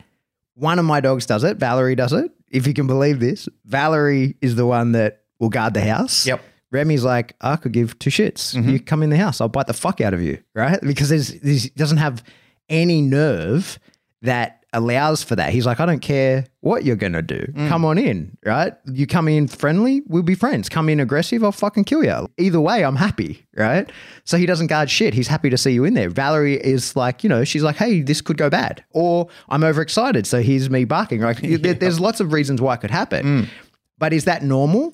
[0.55, 1.57] one of my dogs does it.
[1.57, 2.31] Valerie does it.
[2.51, 6.25] If you can believe this, Valerie is the one that will guard the house.
[6.25, 6.41] Yep.
[6.71, 8.55] Remy's like, I could give two shits.
[8.55, 8.69] Mm-hmm.
[8.69, 10.79] You come in the house, I'll bite the fuck out of you, right?
[10.81, 12.23] Because there's, there's he doesn't have
[12.67, 13.79] any nerve
[14.21, 15.51] that allows for that.
[15.51, 17.39] He's like, I don't care what you're gonna do.
[17.53, 17.69] Mm.
[17.69, 18.73] Come on in, right?
[18.86, 20.69] You come in friendly, we'll be friends.
[20.69, 22.27] Come in aggressive, I'll fucking kill you.
[22.38, 23.89] Either way, I'm happy, right?
[24.25, 25.13] So he doesn't guard shit.
[25.13, 26.10] He's happy to see you in there.
[26.10, 30.27] Valerie is like, you know, she's like, hey, this could go bad, or I'm overexcited,
[30.27, 31.21] so here's me barking.
[31.21, 33.25] Like, there- there's lots of reasons why it could happen.
[33.25, 33.47] Mm.
[33.97, 34.93] But is that normal?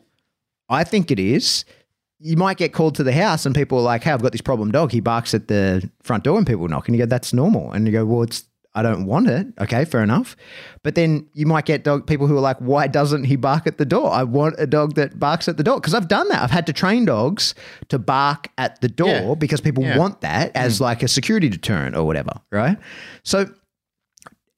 [0.69, 1.65] I think it is.
[2.17, 4.41] You might get called to the house and people are like, hey, I've got this
[4.41, 4.91] problem dog.
[4.93, 6.87] He barks at the front door and people knock.
[6.87, 7.71] And you go, that's normal.
[7.73, 9.47] And you go, well, it's, I don't want it.
[9.61, 10.35] Okay, fair enough.
[10.83, 13.77] But then you might get dog people who are like, why doesn't he bark at
[13.77, 14.11] the door?
[14.11, 15.79] I want a dog that barks at the door.
[15.79, 16.43] Because I've done that.
[16.43, 17.55] I've had to train dogs
[17.87, 19.33] to bark at the door Yeah.
[19.35, 19.97] because people Yeah.
[19.97, 22.33] want that as like a security deterrent or whatever.
[22.51, 22.77] Right.
[23.23, 23.47] So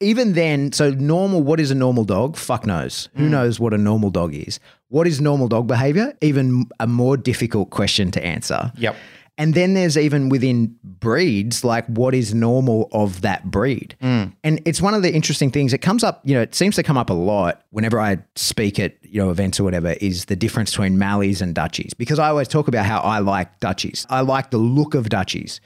[0.00, 2.36] even then, so normal, what is a normal dog?
[2.36, 3.08] Fuck knows.
[3.14, 3.22] Hmm.
[3.22, 4.60] Who knows what a normal dog is?
[4.88, 6.14] What is normal dog behavior?
[6.20, 8.72] Even a more difficult question to answer.
[8.78, 8.96] Yep.
[9.38, 13.96] And then there's even within breeds, like what is normal of that breed.
[14.00, 15.72] And it's one of the interesting things.
[15.72, 18.80] It comes up, you know, it seems to come up a lot whenever I speak
[18.80, 21.94] at, you know, events or whatever, is the difference between Malleys and Dutchies.
[21.94, 24.06] Because I always talk about how I like Dutchies.
[24.10, 25.60] I like the look of Dutchies.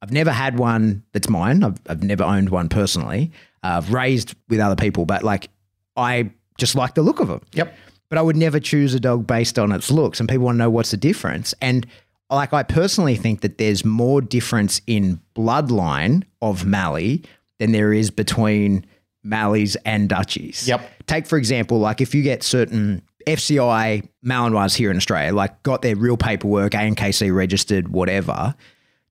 [0.00, 1.62] I've never had one that's mine.
[1.62, 3.30] I've, I've never owned one personally.
[3.62, 5.50] Uh, I've raised with other people, but like
[5.96, 7.42] I just like the look of them.
[7.52, 7.76] Yep.
[8.08, 10.18] But I would never choose a dog based on its looks.
[10.18, 11.52] And people want to know what's the difference.
[11.60, 11.86] And
[12.30, 17.24] like I personally think that there's more difference in bloodline of Mallee
[17.58, 18.84] than there is between
[19.24, 20.68] Malleys and Dutchies.
[20.68, 21.06] Yep.
[21.06, 25.82] Take for example, like if you get certain FCI Malinois here in Australia, like got
[25.82, 28.54] their real paperwork, ANKC registered, whatever,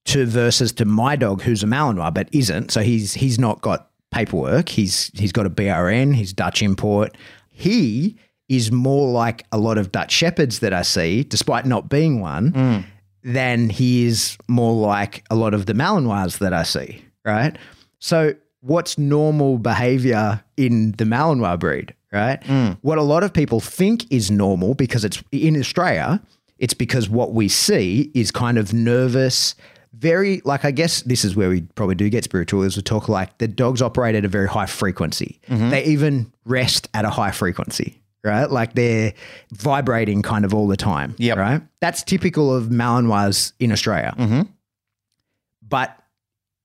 [0.06, 2.72] to versus to my dog who's a Malinois but isn't.
[2.72, 4.70] So he's he's not got paperwork.
[4.70, 6.16] He's he's got a BRN.
[6.16, 7.18] He's Dutch import.
[7.50, 8.18] He
[8.50, 12.52] is more like a lot of Dutch shepherds that I see, despite not being one,
[12.54, 12.86] mm.
[13.28, 17.04] Than he is more like a lot of the Malinois that I see.
[17.26, 17.58] Right.
[18.00, 21.94] So what's normal behavior in the Malinois breed?
[22.14, 22.42] Right.
[22.44, 22.78] Mm.
[22.82, 26.22] What a lot of people think is normal because it's in Australia.
[26.58, 29.56] It's because what we see is kind of nervous,
[29.92, 33.10] very like I guess this is where we probably do get spiritual is we talk
[33.10, 35.42] like the dogs operate at a very high frequency.
[35.50, 35.70] Mm-hmm.
[35.70, 38.50] They even rest at a high frequency, right?
[38.50, 39.14] Like they're
[39.52, 41.16] vibrating kind of all the time.
[41.18, 41.34] Yeah.
[41.34, 41.62] Right.
[41.82, 44.14] That's typical of Malinois in Australia.
[44.18, 44.42] Mm-hmm.
[45.68, 45.98] But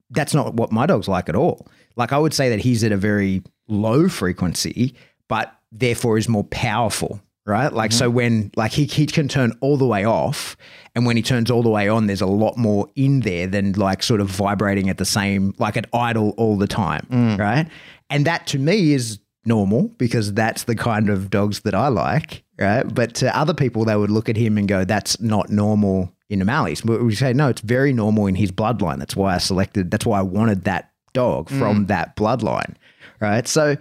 [0.09, 1.67] that's not what my dog's like at all.
[1.95, 4.95] Like I would say that he's at a very low frequency,
[5.27, 7.71] but therefore is more powerful, right?
[7.71, 8.15] Like so mm-hmm.
[8.15, 10.55] when like he he can turn all the way off
[10.95, 13.73] and when he turns all the way on there's a lot more in there than
[13.73, 17.37] like sort of vibrating at the same like at idle all the time, mm.
[17.37, 17.67] right?
[18.09, 22.43] And that to me is normal because that's the kind of dogs that I like,
[22.59, 22.83] right?
[22.83, 26.39] But to other people they would look at him and go that's not normal in
[26.39, 26.85] the Malleys.
[26.85, 28.99] But we say no, it's very normal in his bloodline.
[28.99, 29.91] That's why I selected.
[29.91, 31.59] That's why I wanted that dog mm.
[31.59, 32.75] from that bloodline,
[33.19, 33.47] right?
[33.47, 33.77] So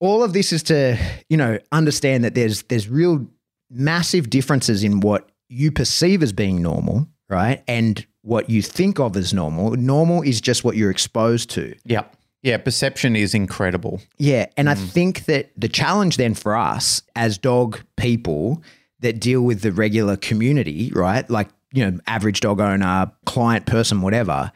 [0.00, 0.96] all of this is to
[1.28, 3.26] you know understand that there's there's real
[3.70, 9.16] massive differences in what you perceive as being normal, right, and what you think of
[9.16, 9.72] as normal.
[9.72, 11.74] Normal is just what you're exposed to.
[11.84, 12.16] Yep.
[12.42, 12.56] Yeah.
[12.58, 14.00] Perception is incredible.
[14.18, 14.46] Yeah.
[14.56, 14.88] And I mm.
[14.88, 18.62] think that the challenge then for us as dog people
[19.00, 21.28] that deal with the regular community, right?
[21.28, 24.52] Like, you know, average dog owner, client person, whatever,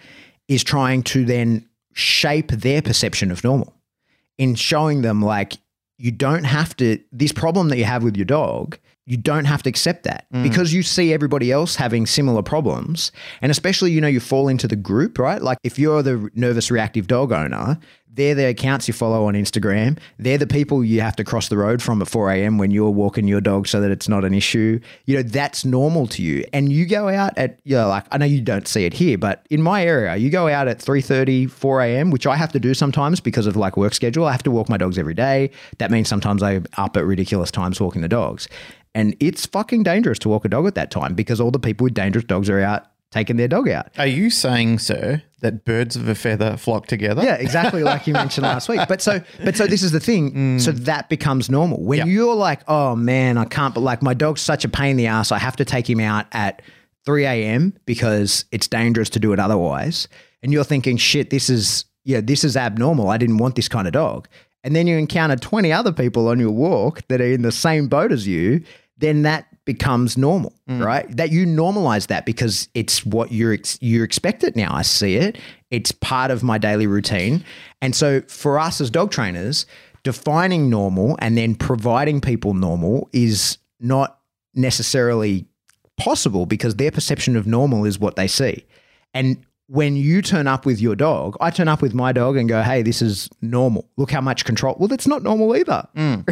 [0.49, 3.73] is trying to then shape their perception of normal
[4.37, 5.55] in showing them like
[5.97, 9.62] you don't have to this problem that you have with your dog you don't have
[9.62, 10.43] to accept that mm.
[10.43, 13.12] because you see everybody else having similar problems
[13.43, 16.71] and especially you know you fall into the group right like if you're the nervous
[16.71, 17.79] reactive dog owner
[18.14, 19.99] they're the accounts you follow on Instagram.
[20.19, 22.59] They're the people you have to cross the road from at 4 a.m.
[22.59, 24.79] when you're walking your dog so that it's not an issue.
[25.07, 26.44] You know, that's normal to you.
[26.52, 29.19] And you go out at, you know, like, I know you don't see it here,
[29.19, 32.61] but in my area, you go out at 3.30, 4 a.m., which I have to
[32.61, 34.27] do sometimes because of like work schedule.
[34.27, 35.50] I have to walk my dogs every day.
[35.79, 38.48] That means sometimes I'm up at ridiculous times walking the dogs.
[38.95, 41.85] And it's fucking dangerous to walk a dog at that time because all the people
[41.85, 43.88] with dangerous dogs are out taking their dog out.
[43.97, 47.23] Are you saying, sir, that birds of a feather flock together?
[47.23, 48.81] Yeah, exactly like you mentioned last week.
[48.88, 50.59] But so, but so this is the thing.
[50.59, 50.85] So mm.
[50.85, 52.07] that becomes normal when Yeah.
[52.07, 53.73] you're like, oh man, I can't.
[53.73, 55.31] But like my dog's such a pain in the ass.
[55.31, 56.61] I have to take him out at
[57.05, 57.75] 3 a.m.
[57.87, 60.09] because it's dangerous to do it otherwise.
[60.42, 63.09] And you're thinking, shit, this is yeah, this is abnormal.
[63.09, 64.29] I didn't want this kind of dog.
[64.63, 67.87] And then you encounter 20 other people on your walk that are in the same
[67.87, 68.63] boat as you.
[68.99, 70.85] Then that becomes normal, mm.
[70.85, 71.15] right?
[71.17, 74.75] That you normalize that because it's what you're ex- you expect it now.
[74.75, 75.38] I see it.
[75.71, 77.45] It's part of my daily routine.
[77.83, 79.67] And so for us as dog trainers,
[80.03, 84.19] defining normal and then providing people normal is not
[84.55, 85.47] necessarily
[85.97, 88.65] possible because their perception of normal is what they see.
[89.13, 92.48] And when you turn up with your dog, I turn up with my dog and
[92.48, 93.90] go, hey, this is normal.
[93.96, 94.77] Look how much control.
[94.79, 95.85] Well, that's not normal either.
[95.96, 96.22] Mm.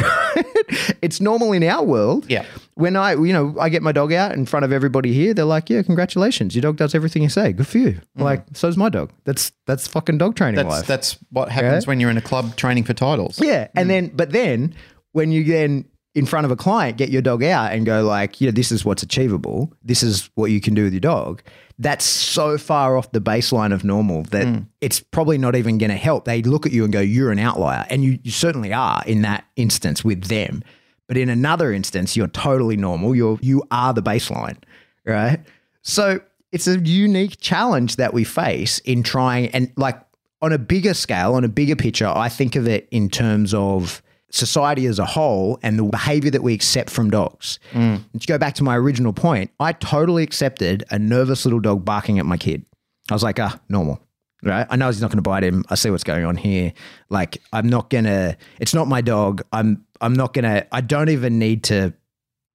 [1.02, 2.24] it's normal in our world.
[2.30, 2.46] Yeah.
[2.74, 5.44] When I, you know, I get my dog out in front of everybody here, they're
[5.44, 6.54] like, yeah, congratulations.
[6.54, 7.52] Your dog does everything you say.
[7.52, 8.00] Good for you.
[8.16, 8.22] Mm.
[8.22, 9.10] Like, so's my dog.
[9.24, 10.86] That's, that's fucking dog training That's life.
[10.86, 11.88] that's what happens Yeah.
[11.88, 13.40] when you're in a club training for titles.
[13.40, 13.66] Yeah.
[13.74, 13.88] And mm.
[13.88, 14.76] then, but then
[15.10, 18.40] when you then in front of a client get your dog out and go like,
[18.40, 19.72] yeah, this is what's achievable.
[19.82, 21.42] This is what you can do with your dog.
[21.78, 24.58] That's so far off the baseline of normal that hmm.
[24.80, 26.26] it's probably not even going to help.
[26.26, 27.86] They look at you and go, you're an outlier.
[27.88, 30.62] And you, you certainly are in that instance with them.
[31.08, 33.14] But in another instance, you're totally normal.
[33.14, 34.56] You're, you are the baseline,
[35.04, 35.40] right?
[35.80, 36.20] So
[36.52, 40.00] it's a unique challenge that we face in trying and like
[40.42, 44.02] on a bigger scale, on a bigger picture, I think of it in terms of
[44.32, 47.60] society as a whole and the behavior that we accept from dogs.
[47.72, 51.84] And to go back to my original point, I totally accepted a nervous little dog
[51.84, 52.64] barking at my kid.
[53.10, 54.00] I was like, ah, normal.
[54.44, 54.66] Right.
[54.68, 55.64] I know he's not going to bite him.
[55.68, 56.72] I see what's going on here.
[57.10, 59.42] Like, I'm not going to, it's not my dog.
[59.52, 61.92] I'm, I'm not going to, I don't even need to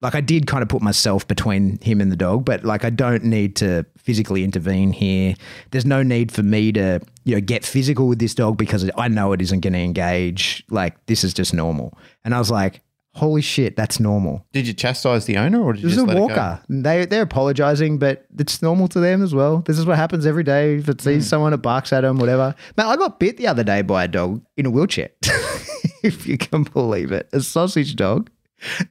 [0.02, 2.90] like I did kind of put myself between him and the dog, but like I
[2.90, 5.36] don't need to physically intervene here.
[5.72, 9.08] There's no need for me to, you know, get physical with this dog because I
[9.08, 10.64] know it isn't going to engage.
[10.70, 11.98] Like this is just normal.
[12.24, 12.82] And I was like,
[13.16, 14.46] holy shit, that's normal.
[14.54, 16.62] Did you chastise the owner or did you just a let walker.
[16.70, 19.64] They they're apologizing, but it's normal to them as well.
[19.66, 20.76] This is what happens every day.
[20.76, 21.30] If it sees mm.
[21.30, 22.54] someone that barks at them, whatever.
[22.78, 25.10] Man, I got bit the other day by a dog in a wheelchair.
[26.04, 28.30] if you can believe it, a sausage dog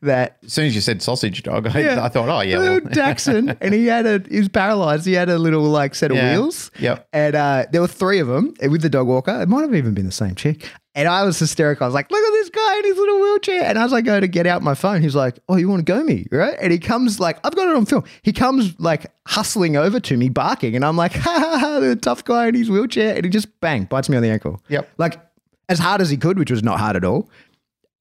[0.03, 0.39] that?
[0.45, 2.05] As soon as you said sausage dog, I, Yeah.
[2.05, 5.07] I thought, oh yeah, little well, Dachshund, and he had a he was paralyzed.
[5.07, 6.33] He had a little like set of Yeah.
[6.33, 6.71] wheels.
[6.79, 7.09] Yep.
[7.13, 9.41] And uh, there were three of them with the dog walker.
[9.43, 10.71] It might have even been the same chick.
[10.95, 11.85] And I was hysterical.
[11.85, 14.19] I was like, "Look at this guy in his little wheelchair." And as I go
[14.19, 16.73] to get out my phone, he's like, "Oh, you want to go me, right?" And
[16.73, 20.31] he comes like, "I've got it on film." He comes like hustling over to me,
[20.31, 23.31] barking, and I'm like, "Ha ha ha!" The tough guy in his wheelchair, and he
[23.31, 24.63] just bang bites me on the ankle.
[24.71, 24.89] Yep.
[24.97, 25.21] Like
[25.69, 27.29] as hard as he could, which was not hard at all.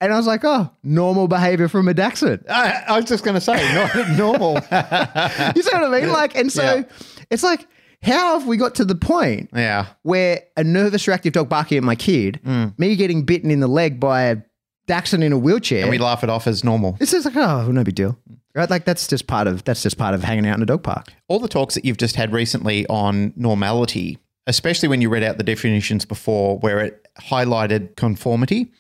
[0.02, 3.36] And I was like, "Oh, normal behavior from a Dachshund." I, I was just going
[3.36, 4.56] to say, not normal.
[4.56, 6.12] You see what I mean?
[6.12, 6.84] Like, and so Yeah.
[7.30, 7.66] it's like,
[8.04, 11.84] how have we got to the point yeah, where a nervous, reactive dog barking at
[11.84, 12.78] my kid, mm.
[12.78, 14.38] me getting bitten in the leg by a
[14.88, 15.82] Dachshund in a wheelchair?
[15.82, 16.98] and we laugh it off as normal.
[17.00, 18.20] it's just like, oh, no big deal,
[18.54, 18.70] right?
[18.70, 21.14] Like that's just part of that's just part of hanging out in a dog park.
[21.30, 25.38] all the talks that you've just had recently on normality, especially when you read out
[25.38, 28.72] the definitions before where it highlighted conformity.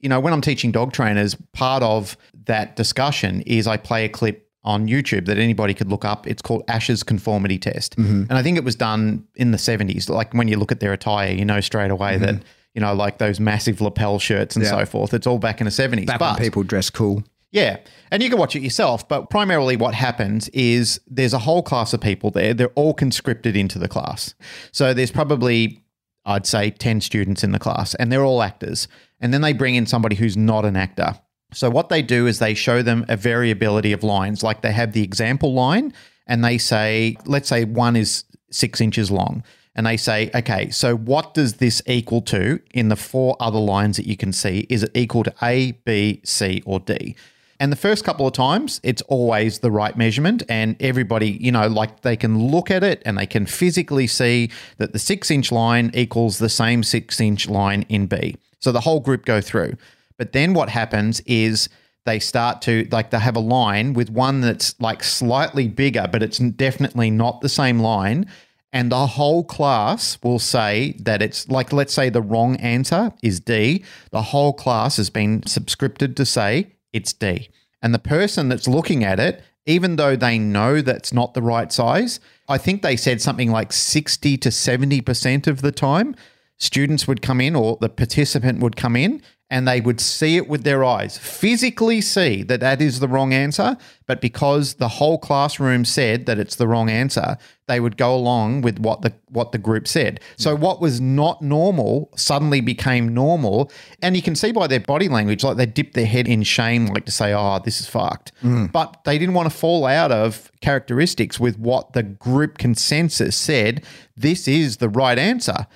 [0.00, 4.08] You know, when I'm teaching dog trainers, part of that discussion is I play a
[4.08, 6.26] clip on YouTube that anybody could look up.
[6.26, 7.96] It's called Asch's conformity test.
[7.96, 8.24] Mm-hmm.
[8.28, 10.08] And I think it was done in the 70s.
[10.08, 12.44] Like when you look at their attire, you know straight away that, mm-hmm.
[12.74, 14.70] you know, like those massive lapel shirts and Yeah.
[14.70, 15.14] so forth.
[15.14, 16.06] It's all back in the 70s.
[16.06, 17.22] Back but when people dress cool.
[17.52, 17.78] yeah.
[18.10, 21.94] And you can watch it yourself, but primarily what happens is there's a whole class
[21.94, 22.52] of people there.
[22.52, 24.34] They're all conscripted into the class.
[24.72, 25.82] So there's probably,
[26.26, 28.88] I'd say, 10 students in the class, and they're all actors.
[29.20, 31.14] And then they bring in somebody who's not an actor.
[31.52, 34.42] So what they do is they show them a variability of lines.
[34.42, 35.92] Like they have the example line,
[36.26, 39.42] and they say, let's say one is six inches long.
[39.74, 43.96] And they say, okay, so what does this equal to in the four other lines
[43.96, 44.66] that you can see?
[44.68, 47.16] Is it equal to A, B, C, or D?
[47.60, 50.42] And the first couple of times, it's always the right measurement.
[50.48, 54.50] And everybody, you know, like they can look at it and they can physically see
[54.78, 58.36] that the six inch line equals the same six inch line in B.
[58.60, 59.74] So the whole group go through.
[60.16, 61.68] But then what happens is
[62.06, 66.22] they start to, like, they have a line with one that's like slightly bigger, but
[66.22, 68.26] it's definitely not the same line.
[68.72, 73.40] and the whole class will say that it's like, let's say the wrong answer is
[73.40, 77.48] D, the whole class has been subscripted to say it's D.
[77.82, 81.72] And the person that's looking at it, even though they know that's not the right
[81.72, 86.14] size, I think they said something like 60 to 70% of the time,
[86.60, 90.48] students would come in or the participant would come in and they would see it
[90.48, 93.76] with their eyes, physically see that that is the wrong answer.
[94.06, 97.36] But because the whole classroom said that it's the wrong answer,
[97.66, 100.20] they would go along with what the what the group said.
[100.36, 105.08] So what was not normal suddenly became normal, and you can see by their body
[105.08, 108.30] language, like they dipped their head in shame, like to say, "Oh, this is fucked."
[108.42, 108.70] Mm.
[108.70, 113.84] But they didn't want to fall out of characteristics with what the group consensus said.
[114.16, 115.66] This is the right answer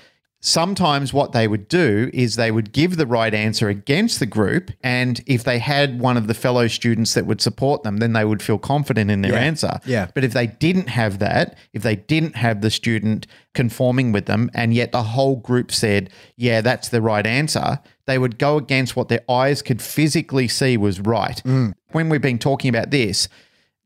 [0.46, 4.70] sometimes what they would do is they would give the right answer against the group
[4.82, 8.26] and if they had one of the fellow students that would support them then they
[8.26, 9.38] would feel confident in their Yeah.
[9.38, 10.08] answer Yeah.
[10.14, 14.50] but if they didn't have that if they didn't have the student conforming with them
[14.52, 18.96] and yet the whole group said yeah that's the right answer they would go against
[18.96, 21.72] what their eyes could physically see was right mm.
[21.92, 23.28] when we've been talking about this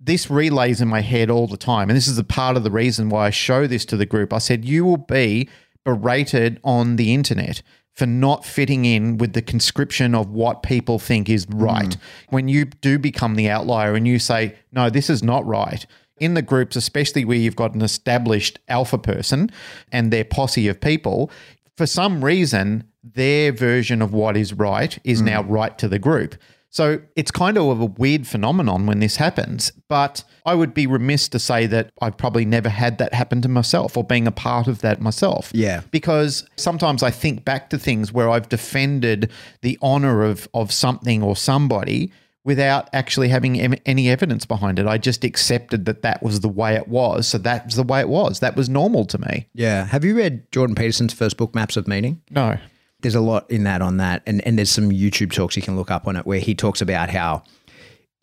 [0.00, 1.90] this relays in my head all the time.
[1.90, 4.32] And this is a part of the reason why I show this to the group.
[4.32, 5.48] I said, you will be
[5.84, 7.62] berated on the internet
[7.94, 11.88] for not fitting in with the conscription of what people think is right.
[11.88, 11.98] Mm.
[12.28, 15.84] When you do become the outlier and you say, no, this is not right.
[16.20, 19.50] In the groups, especially where you've got an established alpha person
[19.90, 21.30] and their posse of people,
[21.76, 25.26] for some reason, their version of what is right is mm.
[25.26, 26.36] now right to the group.
[26.70, 31.28] So it's kind of a weird phenomenon when this happens, but I would be remiss
[31.30, 34.66] to say that I've probably never had that happen to myself or being a part
[34.68, 35.50] of that myself.
[35.54, 35.80] Yeah.
[35.90, 39.30] Because sometimes I think back to things where I've defended
[39.62, 42.12] the honor of, of something or somebody
[42.44, 44.86] without actually having any evidence behind it.
[44.86, 47.28] I just accepted that that was the way it was.
[47.28, 48.40] So that was the way it was.
[48.40, 49.48] That was normal to me.
[49.52, 49.84] Yeah.
[49.86, 52.22] Have you read Jordan Peterson's first book, Maps of Meaning?
[52.30, 52.56] No.
[53.00, 55.76] There's a lot in that on that, and and there's some YouTube talks you can
[55.76, 57.42] look up on it where he talks about how,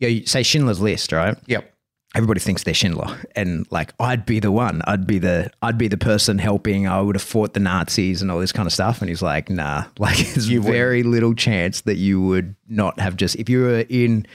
[0.00, 1.36] you, know, you say Schindler's List, right?
[1.46, 1.72] Yep.
[2.14, 5.88] Everybody thinks they're Schindler, and like I'd be the one, I'd be the, I'd be
[5.88, 6.86] the person helping.
[6.86, 9.00] I would have fought the Nazis and all this kind of stuff.
[9.02, 13.16] And he's like, nah, like there's You very little chance that you would not have
[13.16, 14.26] just if you were in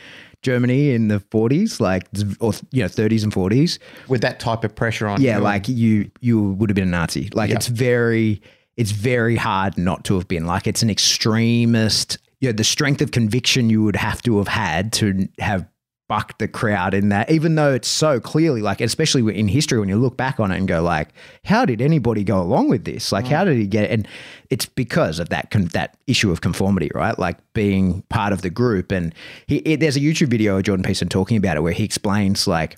[0.44, 2.08] Germany in the 40s, like
[2.40, 5.44] or you know 30s and 40s, With that type of pressure on yeah, you.
[5.44, 7.30] like you you would have been a Nazi.
[7.34, 7.56] Like Yeah.
[7.56, 8.42] it's very
[8.78, 10.46] it's very hard not to have been.
[10.46, 12.18] Like it's an extremist.
[12.40, 15.68] You know, the strength of conviction you would have to have had to have
[16.12, 19.88] bucked the crowd in that, even though it's so clearly like, especially in history, when
[19.88, 21.08] you look back on it and go like,
[21.46, 23.14] how did anybody go along with this?
[23.14, 23.46] Like, how mm.
[23.46, 23.86] did he get?
[23.86, 23.92] It?
[23.92, 24.08] And
[24.50, 27.18] it's because of that con- that issue of conformity, right?
[27.18, 28.92] Like being part of the group.
[28.92, 29.16] And
[29.48, 32.46] he, it, there's a YouTube video of Jordan Peterson talking about it where he explains
[32.46, 32.78] like.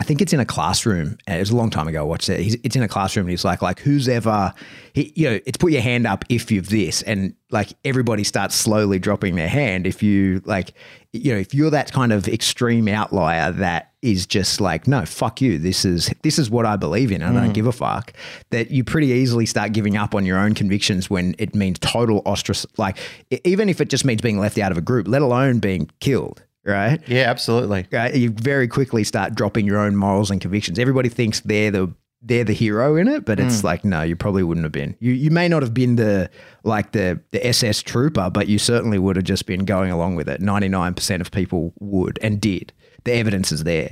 [0.00, 1.18] I think it's in a classroom.
[1.28, 2.00] It was a long time ago.
[2.00, 2.40] I watched it.
[2.40, 4.52] He's, it's in a classroom, and he's like, like who's ever,
[4.92, 8.56] he, you know, it's put your hand up if you've this, and like everybody starts
[8.56, 10.72] slowly dropping their hand if you like,
[11.12, 15.40] you know, if you're that kind of extreme outlier that is just like, no, fuck
[15.40, 15.58] you.
[15.58, 17.22] This is this is what I believe in.
[17.22, 18.12] I don't give a fuck.
[18.50, 22.20] That you pretty easily start giving up on your own convictions when it means total
[22.26, 22.72] ostracism.
[22.76, 22.98] Like
[23.44, 26.42] even if it just means being left out of a group, let alone being killed.
[26.64, 27.86] Right yeah, absolutely.
[27.92, 28.14] right?
[28.14, 30.78] You very quickly start dropping your own morals and convictions.
[30.78, 31.92] Everybody thinks they're the
[32.26, 34.96] they're the hero in it, but it's like no, you probably wouldn't have been.
[34.98, 36.30] You you may not have been the
[36.62, 40.26] like the the SS trooper, but you certainly would have just been going along with
[40.28, 40.40] it.
[40.40, 42.72] Ninety nine percent of people would and did.
[43.04, 43.90] The evidence is there.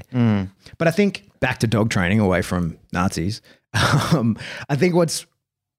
[0.79, 3.43] But I think back to dog training, away from Nazis.
[4.15, 4.37] Um,
[4.69, 5.25] I think what's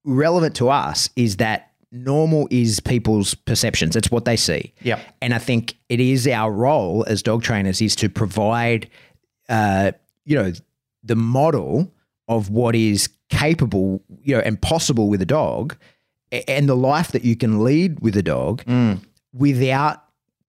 [0.04, 3.96] relevant to us is that normal is people's perceptions.
[3.96, 4.72] It's what they see.
[4.82, 5.00] Yep.
[5.22, 8.90] And I think it is our role as dog trainers is to provide,
[9.48, 9.92] uh,
[10.24, 10.52] you know,
[11.02, 11.92] the model
[12.28, 15.76] of what is capable, you know, and possible with a dog,
[16.48, 18.64] and the life that you can lead with a dog
[19.32, 20.02] without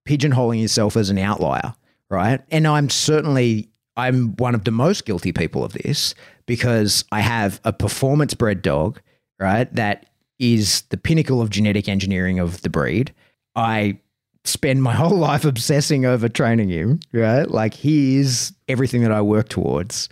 [0.08, 1.76] pigeonholing yourself as an outlier,
[2.10, 2.42] right?
[2.50, 6.16] And I'm certainly I'm one of the most guilty people of this
[6.46, 9.00] because I have a performance bred dog,
[9.40, 9.72] right?
[9.76, 10.08] That
[10.40, 13.14] is the pinnacle of genetic engineering of the breed.
[13.56, 14.00] I
[14.44, 17.50] spend my whole life obsessing over training him, right?
[17.50, 20.10] Like he is everything that I work towards.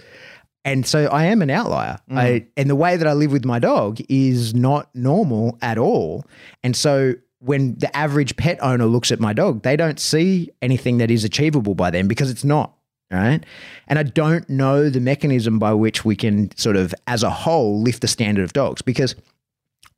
[0.66, 1.98] And so I am an outlier.
[2.10, 2.18] Mm.
[2.18, 6.26] I, and the way that I live with my dog is not normal at all.
[6.64, 11.00] And so when the average pet owner looks at my dog, they don't see anything
[11.00, 12.74] that is achievable by them because it's not.
[13.12, 13.46] Right.
[13.88, 17.80] And I don't know the mechanism by which we can sort of, as a whole,
[17.80, 19.14] lift the standard of dogs because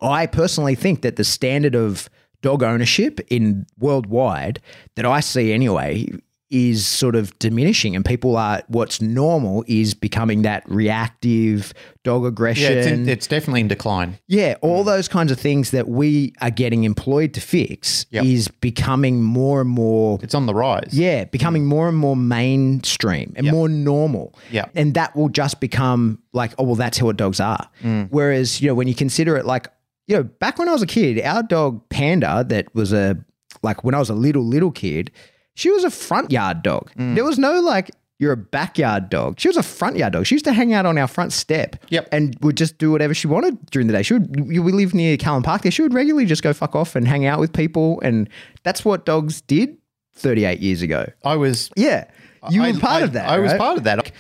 [0.02, 2.10] I personally think that the standard of
[2.42, 4.62] dog ownership in worldwide
[4.96, 6.08] that I see anyway
[6.52, 11.74] is sort of diminishing and people are what's normal is becoming that reactive
[12.04, 14.20] dog Yeah, aggression it's, in, it's definitely in decline.
[14.28, 18.26] yeah, all those kinds of things that we are getting employed to fix Yep.
[18.26, 20.92] is becoming more and more It's on the rise.
[20.94, 23.54] yeah, becoming more and more mainstream and Yep.
[23.54, 24.36] more normal.
[24.52, 27.68] yeah And that will just become like, oh, well, that's how dogs are.
[27.84, 28.08] Mm.
[28.12, 29.68] Whereas, you know, when you consider it like,
[30.08, 33.18] you know, back when I was a kid, our dog Panda, that was a,
[33.64, 35.12] like when I was a little, little kid,
[35.56, 36.92] she was a front yard dog.
[36.98, 37.16] Mm.
[37.16, 39.40] There was no like, you're a backyard dog.
[39.40, 40.26] She was a front yard dog.
[40.26, 41.76] She used to hang out on our front step.
[41.90, 42.08] Yep.
[42.14, 44.04] And would just do whatever she wanted during the day.
[44.04, 45.72] She would, we live near Callan Park there.
[45.72, 48.00] She would regularly just go fuck off and hang out with people.
[48.02, 48.30] And
[48.64, 49.78] that's what dogs did
[50.14, 51.06] 38 years ago.
[51.26, 52.06] I was Yeah.
[52.50, 53.28] You I- were part I- of that.
[53.28, 54.12] I was part of that.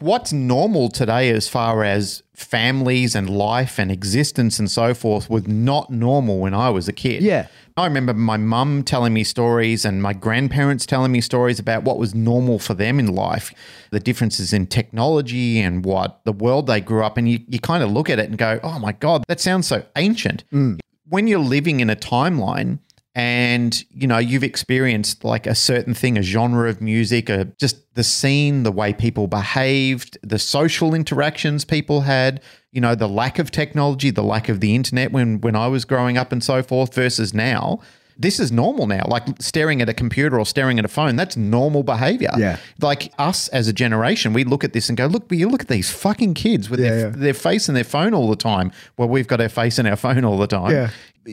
[0.00, 5.48] What's normal today as far as families and life and existence and so forth was
[5.48, 7.22] not normal when I was a kid.
[7.22, 7.48] Yeah.
[7.76, 11.98] I remember my mum telling me stories and my grandparents telling me stories about what
[11.98, 13.52] was normal for them in life,
[13.90, 17.26] the differences in technology and what the world they grew up in.
[17.26, 19.84] You, you kind of look at it and go, oh my God, that sounds so
[19.96, 20.44] ancient.
[20.52, 20.78] Mm.
[21.08, 22.78] When you're living in a timeline,
[23.18, 27.92] and you know you've experienced like a certain thing a genre of music or just
[27.96, 32.40] the scene the way people behaved the social interactions people had
[32.70, 35.84] you know the lack of technology the lack of the internet when when i was
[35.84, 37.80] growing up and so forth versus now
[38.18, 41.36] this is normal now like staring at a computer or staring at a phone that's
[41.36, 42.58] normal behavior Yeah.
[42.80, 45.62] like us as a generation we look at this and go look but you look
[45.62, 47.12] at these fucking kids with their, Yeah, yeah.
[47.14, 49.96] their face in their phone all the time well we've got our face in our
[49.96, 50.90] phone all the time Yeah.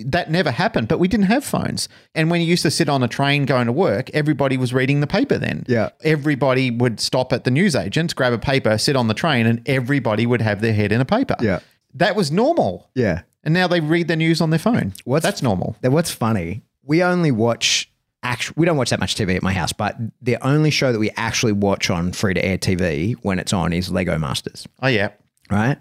[0.08, 1.88] that never happened, but we didn't have phones.
[2.14, 5.00] And when you used to sit on a train going to work, everybody was reading
[5.00, 5.64] the paper then.
[5.70, 5.90] Yeah.
[6.04, 10.26] Everybody would stop at the newsagents, grab a paper, sit on the train, and everybody
[10.26, 11.38] would have their head in a paper.
[11.42, 11.60] Yeah.
[11.94, 12.90] That was normal.
[12.94, 13.22] Yeah.
[13.46, 14.94] And now they read the news on their phone.
[15.06, 15.78] What's- That's normal.
[15.82, 17.92] What's funny, we only watch
[18.24, 18.54] actual.
[18.58, 21.10] We don't watch that much TV at my house, but the only show that we
[21.18, 25.10] actually watch on free to air TV when it's on is Lego Masters, Oh, yeah.
[25.52, 25.78] right?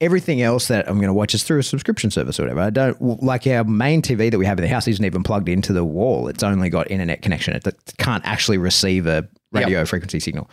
[0.00, 2.60] Everything else that I'm going to watch is through a subscription service or whatever.
[2.60, 5.48] I don't like our main TV that we have in the house isn't even plugged
[5.48, 6.28] into the wall.
[6.28, 7.54] It's only got internet connection.
[7.54, 7.64] It
[7.96, 10.50] can't actually receive a radio frequency signal.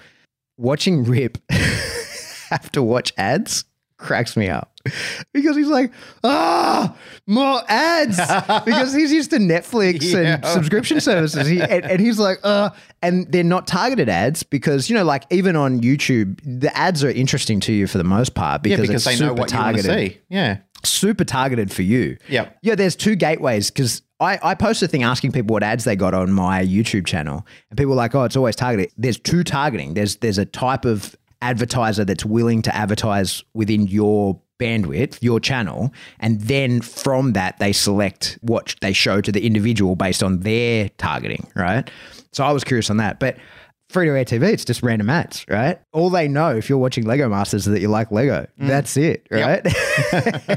[0.58, 3.66] Watching Rip have to watch ads
[4.04, 4.72] cracks me up
[5.34, 5.92] because he's like,
[6.24, 6.96] ah,
[7.26, 8.18] more ads
[8.66, 11.48] because he's used to Netflix and subscription services.
[11.48, 12.70] He, and, and he's like, uh,
[13.02, 17.10] and they're not targeted ads because, you know, like even on YouTube, the ads are
[17.10, 19.52] interesting to you for the most part Yeah, because, because it's they know super what
[19.52, 20.22] you want targeted to see.
[20.30, 20.58] Yeah.
[20.84, 22.18] super targeted for you.
[22.28, 22.50] Yeah.
[22.62, 25.96] Yeah, there's two gateways because I, I posted a thing asking people what ads they
[25.96, 27.46] got on my YouTube channel.
[27.70, 28.92] And people were like, oh, it's always targeted.
[28.98, 29.94] There's two targeting.
[29.96, 35.94] There's there's a type of advertiser that's willing to advertise within your bandwidth, your channel,
[36.20, 40.90] and then from that they select what they show to the individual based on their
[40.98, 41.90] targeting, right?
[42.32, 43.20] So I was curious on that.
[43.20, 43.38] But
[43.90, 45.80] free to air TV, it's just random ads, right?
[45.92, 48.48] All they know if you're watching Lego Masters is that you like Lego.
[48.60, 48.68] Mm.
[48.68, 49.66] That's it, right?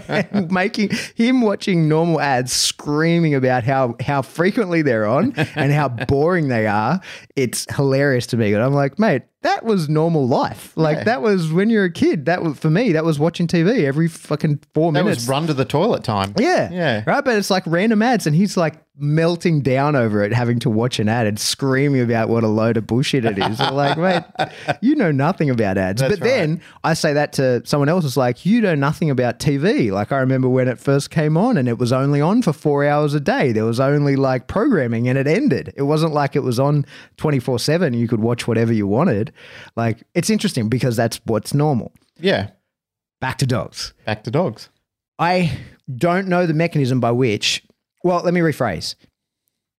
[0.32, 5.89] And Making him watching normal ads screaming about how how frequently they're on and how
[5.89, 7.01] boring they are.
[7.34, 8.55] It's hilarious to me.
[8.55, 10.72] And I'm like, mate, that was normal life.
[10.76, 11.05] Like Yeah.
[11.05, 12.26] that was when you're a kid.
[12.26, 12.92] That was for me.
[12.92, 15.22] That was watching TV every fucking four That minutes.
[15.22, 16.34] was run to the toilet time.
[16.38, 16.70] Yeah.
[16.70, 17.03] Yeah.
[17.07, 17.24] Right.
[17.24, 20.99] But it's like random ads, and he's like melting down over it, having to watch
[20.99, 23.61] an ad and screaming about what a load of bullshit it is.
[23.61, 24.22] Like, mate,
[24.80, 26.01] you know nothing about ads.
[26.01, 29.38] That's but then I say that to someone else, it's like, you know nothing about
[29.38, 29.90] TV.
[29.92, 32.86] Like, I remember when it first came on and it was only on for four
[32.86, 33.53] hours a day.
[33.53, 35.74] There was only like programming and it ended.
[35.76, 36.86] It wasn't like it was on
[37.18, 37.92] 24 7.
[37.92, 39.30] You could watch whatever you wanted.
[39.76, 41.93] Like, it's interesting because that's what's normal.
[42.18, 42.51] Yeah.
[43.20, 43.95] Back to dogs.
[44.05, 44.68] Back to dogs.
[45.18, 45.59] I
[45.95, 47.62] don't know the mechanism by which.
[48.05, 48.95] Well, let me rephrase.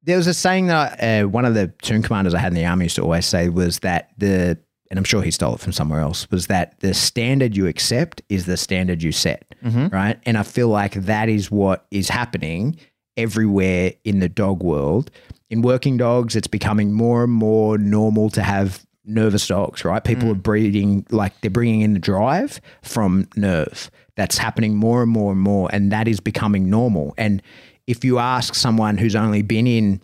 [0.03, 2.65] There was a saying that uh, one of the toon commanders I had in the
[2.65, 4.59] army used to always say was that the,
[4.91, 8.23] and I'm sure he stole it from somewhere else, was that the standard you accept
[8.29, 9.45] is the standard you set,
[9.91, 10.19] right?
[10.25, 12.77] And I feel like that is what is happening
[13.17, 15.11] everywhere in the dog world.
[15.51, 20.03] In working dogs, it's becoming more and more normal to have nervous dogs, right?
[20.03, 20.43] People are mm.
[20.43, 23.91] breeding, like they're bringing in the drive from nerve.
[24.17, 25.69] That's happening more and more and more.
[25.73, 27.15] And that is becoming normal.
[27.17, 27.43] And
[27.87, 30.01] if you ask someone who's only been in,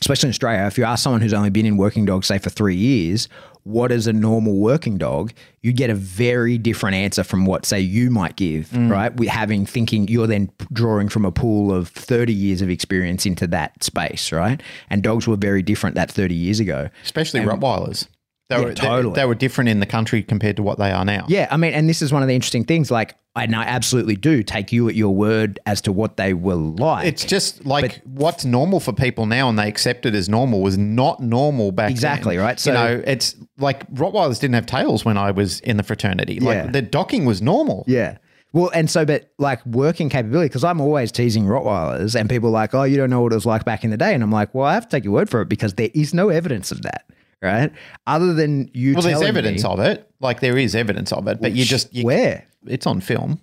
[0.00, 2.50] especially in Australia, if you ask someone who's only been in working dogs, say for
[2.50, 3.28] three years,
[3.64, 5.32] what is a normal working dog?
[5.62, 8.90] You get a very different answer from what, say, you might give, mm.
[8.90, 9.14] right?
[9.14, 13.46] With having thinking, you're then drawing from a pool of 30 years of experience into
[13.48, 14.62] that space, right?
[14.88, 16.88] And dogs were very different that 30 years ago.
[17.04, 18.06] Especially Rottweilers.
[18.48, 19.14] They Yeah, were totally.
[19.14, 21.26] They, were different in the country compared to what they are now.
[21.28, 22.90] Yeah, I mean, and this is one of the interesting things.
[22.90, 26.54] Like, and I absolutely do take you at your word as to what they were
[26.54, 27.06] like.
[27.06, 30.78] It's just like what's normal for people now, and they accept it as normal, was
[30.78, 32.44] not normal back Exactly, then.
[32.44, 32.58] right?
[32.58, 36.40] So- you know, it's like Rottweilers didn't have tails when I was in the fraternity.
[36.40, 36.70] Like Yeah.
[36.70, 37.84] the docking was normal.
[37.86, 38.16] Yeah.
[38.54, 42.52] Well, and so, but like working capability, because I'm always teasing Rottweilers, and people are
[42.52, 44.14] like, oh, you don't know what it was like back in the day.
[44.14, 46.14] And I'm like, well, I have to take your word for it because there is
[46.14, 47.04] no evidence of that,
[47.42, 47.72] right?
[48.06, 50.10] Other than you Well, there's evidence me, of it.
[50.20, 52.46] Like there is evidence of it, but you just you, Where?
[52.66, 53.40] it's on film.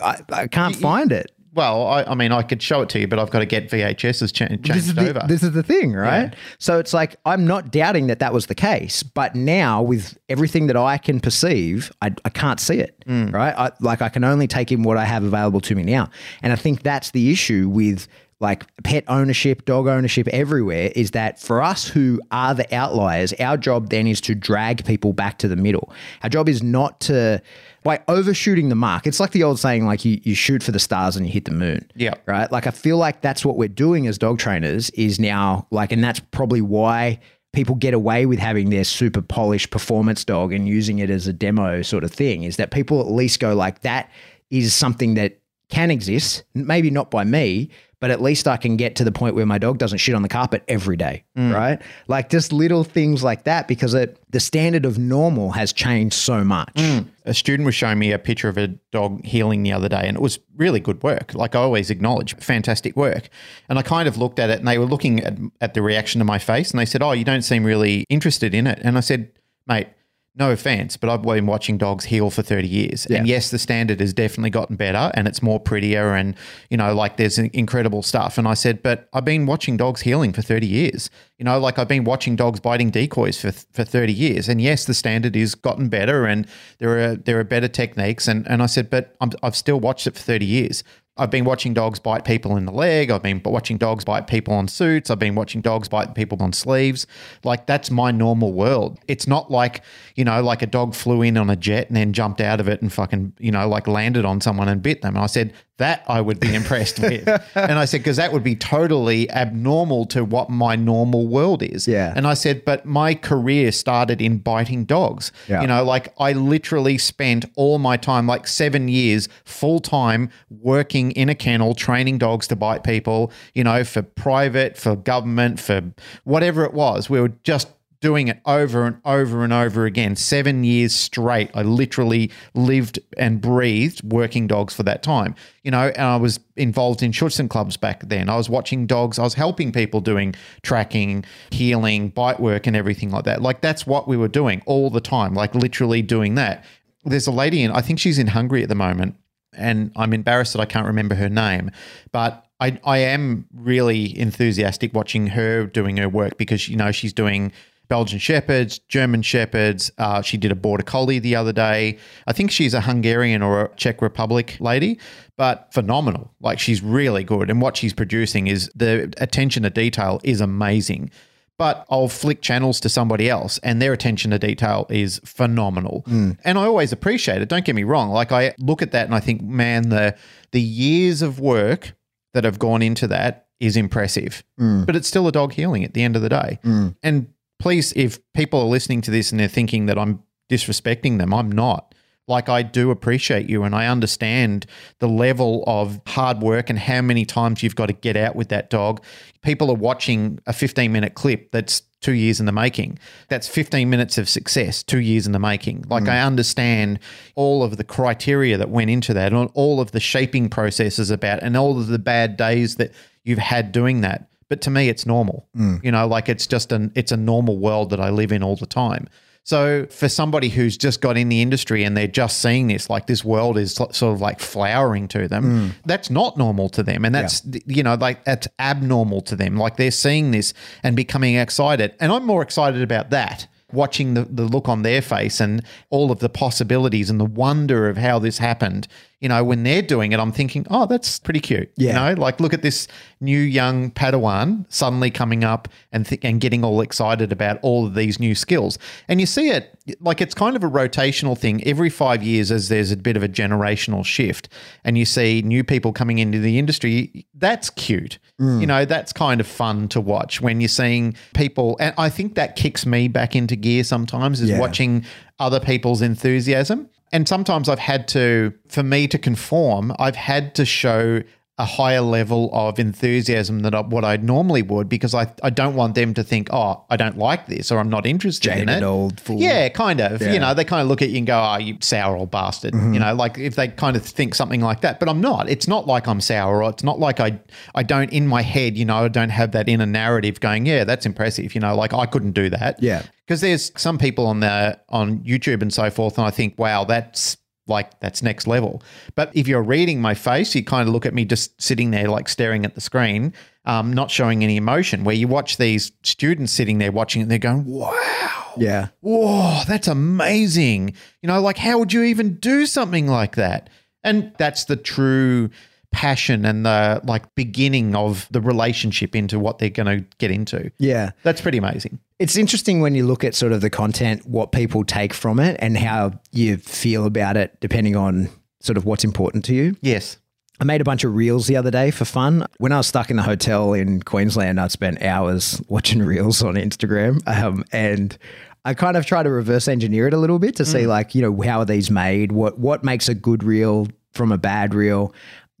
[0.00, 1.30] I, I can't find it.
[1.54, 3.68] Well, I, I mean, I could show it to you, but I've got to get
[3.68, 5.22] VHSs cha- changed This is, the, over.
[5.28, 6.34] this is the thing, right?
[6.58, 10.66] So it's like, I'm not doubting that that was the case, but now with everything
[10.68, 13.34] that I can perceive, I, I can't see it, Mm.
[13.34, 13.54] right?
[13.54, 16.08] I, like, I can only take in what I have available to me now.
[16.42, 18.08] And I think that's the issue with
[18.42, 23.56] like pet ownership, dog ownership everywhere is that for us who are the outliers, our
[23.56, 25.92] job then is to drag people back to the middle.
[26.22, 27.40] Our job is not to
[27.84, 29.06] like overshooting the mark.
[29.06, 31.44] It's like the old saying, like you, you shoot for the stars and you hit
[31.46, 32.14] the moon Yeah.
[32.26, 32.50] right?
[32.52, 36.02] Like I feel like that's what we're doing as dog trainers is now like, and
[36.02, 37.20] that's probably why
[37.52, 41.32] people get away with having their super polished performance dog and using it as a
[41.32, 42.42] demo sort of thing.
[42.42, 44.10] Is that people at least go like that
[44.50, 45.38] is something that
[45.68, 47.70] can exist, maybe not by me,
[48.02, 50.22] but at least I can get to the point where my dog doesn't shit on
[50.22, 51.54] the carpet every day, mm.
[51.54, 51.80] right?
[52.08, 56.42] Like just little things like that because it, the standard of normal has changed so
[56.42, 56.74] much.
[56.74, 57.06] Mm.
[57.26, 60.16] a student was showing me a picture of a dog heeling the other day, and
[60.16, 61.32] it was really good work.
[61.32, 63.28] Like I always acknowledge, fantastic work.
[63.68, 66.18] And I kind of looked at it, and they were looking at, at the reaction
[66.18, 68.98] to my face, and they said, "Oh, you don't seem really interested in it." And
[68.98, 69.30] I said,
[69.68, 69.86] "Mate."
[70.34, 73.04] No offense, but I've been watching dogs heel for 30 years.
[73.04, 76.34] And yes, the standard has definitely gotten better and it's more prettier and,
[76.70, 78.38] you know, like there's incredible stuff.
[78.38, 81.10] And I said, but I've been watching dogs heeling for 30 years.
[81.36, 84.48] You know, like I've been watching dogs biting decoys for, for 30 years.
[84.48, 86.46] And yes, the standard is gotten better and
[86.78, 88.26] there are there are better techniques.
[88.26, 90.82] And, and I said, but I'm, I've still watched it for 30 years.
[91.22, 93.10] I've been watching dogs bite people in the leg.
[93.12, 95.08] I've been watching dogs bite people on suits.
[95.08, 97.06] I've been watching dogs bite people on sleeves.
[97.44, 98.98] Like that's my normal world.
[99.06, 99.82] It's not like,
[100.16, 102.68] you know, like a dog flew in on a jet and then jumped out of
[102.68, 105.14] it and fucking, you know, like landed on someone and bit them.
[105.14, 107.28] And I said, that I would be impressed with.
[107.54, 111.86] And I said, because that would be totally abnormal to what my normal world is.
[111.86, 112.12] Yeah.
[112.14, 115.32] And I said, but my career started in biting dogs.
[115.48, 115.60] Yeah.
[115.62, 121.12] You know, like I literally spent all my time, like seven years full time, working
[121.12, 125.82] in a kennel, training dogs to bite people, you know, for private, for government, for
[126.24, 127.08] whatever it was.
[127.08, 127.68] We were just
[128.02, 131.50] doing it over and over and over again, seven years straight.
[131.54, 136.40] I literally lived and breathed working dogs for that time, you know, and I was
[136.56, 138.28] involved in Schutzhund clubs back then.
[138.28, 143.10] I was watching dogs, I was helping people doing tracking, heeling, bite work, and everything
[143.10, 143.40] like that.
[143.40, 146.64] Like that's what we were doing all the time, like literally doing that.
[147.04, 149.14] There's a lady in, I think she's in Hungary at the moment,
[149.56, 151.70] and I'm embarrassed that I can't remember her name,
[152.10, 157.12] but I, I am really enthusiastic watching her doing her work because, you know, she's
[157.12, 157.52] doing
[157.92, 159.92] Belgian Shepherds, German Shepherds.
[159.98, 161.98] Uh, she did a Border Collie the other day.
[162.26, 164.98] I think she's a Hungarian or a Czech Republic lady,
[165.36, 166.32] but phenomenal.
[166.40, 167.50] Like she's really good.
[167.50, 171.10] And what she's producing is the attention to detail is amazing.
[171.58, 176.04] But I'll flick channels to somebody else and their attention to detail is phenomenal.
[176.06, 176.30] Hmm.
[176.46, 177.50] And I always appreciate it.
[177.50, 178.08] Don't get me wrong.
[178.08, 180.16] Like I look at that and I think, man, the
[180.52, 181.92] the years of work
[182.32, 184.42] that have gone into that is impressive.
[184.56, 184.84] Hmm.
[184.84, 186.58] But it's still a dog heeling at the end of the day.
[186.62, 186.88] Hmm.
[187.02, 187.26] And
[187.62, 191.50] please, if people are listening to this and they're thinking that I'm disrespecting them, I'm
[191.50, 191.94] not.
[192.26, 194.66] Like, I do appreciate you and I understand
[194.98, 198.48] the level of hard work and how many times you've got to get out with
[198.48, 199.04] that dog.
[199.42, 202.98] People are watching a 15 minute clip that's two years in the making.
[203.28, 205.84] That's 15 minutes of success, two years in the making.
[205.88, 206.08] Like, mm.
[206.08, 206.98] I understand
[207.36, 211.44] all of the criteria that went into that and all of the shaping processes about
[211.44, 212.92] and all of the bad days that
[213.22, 215.48] you've had doing that but to me it's normal.
[215.56, 215.82] Mm.
[215.82, 218.54] You know like it's just an it's a normal world that i live in all
[218.54, 219.08] the time.
[219.44, 223.06] So for somebody who's just got in the industry and they're just seeing this like
[223.06, 225.72] this world is sort of like flowering to them mm.
[225.86, 227.06] that's not normal to them.
[227.06, 229.56] And that's you know like that's abnormal to them.
[229.56, 231.94] Like they're seeing this and becoming excited.
[231.98, 236.10] And i'm more excited about that watching the, the look on their face and all
[236.12, 238.86] of the possibilities and the wonder of how this happened
[239.22, 241.70] you know, when they're doing it, I'm thinking, oh, that's pretty cute.
[241.76, 241.88] Yeah.
[242.08, 242.88] You know, like look at this
[243.20, 247.94] new young Padawan suddenly coming up and th- and getting all excited about all of
[247.94, 248.78] these new skills.
[249.08, 251.62] And you see it like it's kind of a rotational thing.
[251.64, 254.48] Every five years, as there's a bit of a generational shift,
[254.84, 258.18] and you see new people coming into the industry, that's cute.
[258.40, 258.60] Mm.
[258.60, 261.76] You know, that's kind of fun to watch when you're seeing people.
[261.80, 264.58] And I think that kicks me back into gear sometimes is Yeah.
[264.58, 265.04] watching
[265.38, 266.88] other people's enthusiasm.
[267.12, 271.22] And sometimes I've had to, for me to conform, I've had to show
[271.58, 275.94] a higher level of enthusiasm than what I normally would because I, I don't want
[275.94, 278.82] them to think, oh, I don't like this or I'm not interested in it.
[278.82, 279.38] old fool.
[279.38, 280.12] Yeah, kind of.
[280.12, 280.18] Yeah.
[280.18, 280.34] Mm-hmm.
[280.34, 282.74] You know, they kind of look at you and go, oh, you sour old bastard.
[282.74, 284.98] You know, like if they kind of think something like that.
[284.98, 285.50] But I'm not.
[285.50, 287.38] It's not like I'm sour or it's not like I
[287.74, 290.84] I don't in my head, you know, I don't have that inner narrative going, yeah,
[290.84, 291.54] that's impressive.
[291.54, 292.82] You know, like I couldn't do that.
[292.82, 293.02] Yeah.
[293.26, 296.84] Because there's some people on the on YouTube and so forth, and I think, wow,
[296.84, 297.36] that's
[297.66, 298.82] like that's next level.
[299.14, 302.08] But if you're reading my face, you kind of look at me just sitting there,
[302.08, 303.32] like staring at the screen,
[303.64, 305.04] um, not showing any emotion.
[305.04, 308.88] Where you watch these students sitting there watching it, and they're going, wow, Yeah.
[309.00, 310.94] whoa, that's amazing.
[311.22, 313.70] You know, like how would you even do something like that?
[314.04, 315.50] And that's the true
[315.92, 320.70] passion and the like beginning of the relationship into what they're going to get into.
[320.78, 321.12] Yeah.
[321.22, 322.00] That's pretty amazing.
[322.18, 325.56] It's interesting when you look at sort of the content, what people take from it,
[325.60, 328.28] and how you feel about it, depending on
[328.60, 329.76] sort of what's important to you.
[329.80, 330.18] Yes.
[330.60, 332.46] I made a bunch of reels the other day for fun.
[332.58, 336.54] When I was stuck in the hotel in Queensland, I'd spent hours watching reels on
[336.54, 337.20] Instagram.
[337.26, 338.16] Um, and
[338.64, 341.22] I kind of try to reverse engineer it a little bit to see like, you
[341.22, 342.30] know, how are these made?
[342.30, 345.12] What what makes a good reel from a bad reel?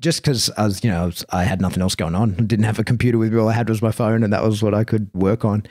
[0.02, 2.34] Just because I was, you know, I, had nothing else going on.
[2.34, 3.38] Didn't have a computer with me.
[3.38, 5.64] All I had was my phone, and that was what I could work on.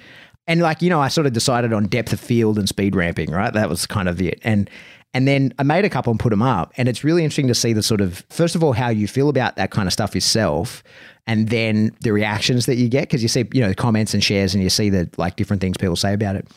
[0.47, 3.29] And like, you know, I sort of decided on depth of field and speed ramping,
[3.29, 3.53] right?
[3.53, 4.39] That was kind of it.
[4.43, 4.69] And
[5.13, 6.71] and then I made a couple and put them up.
[6.77, 9.27] And it's really interesting to see the sort of, first of all, how you feel
[9.27, 10.83] about that kind of stuff yourself.
[11.27, 14.53] And then the reactions that you get, because you see, you know, comments and shares
[14.53, 16.47] and you see the like different things people say about it.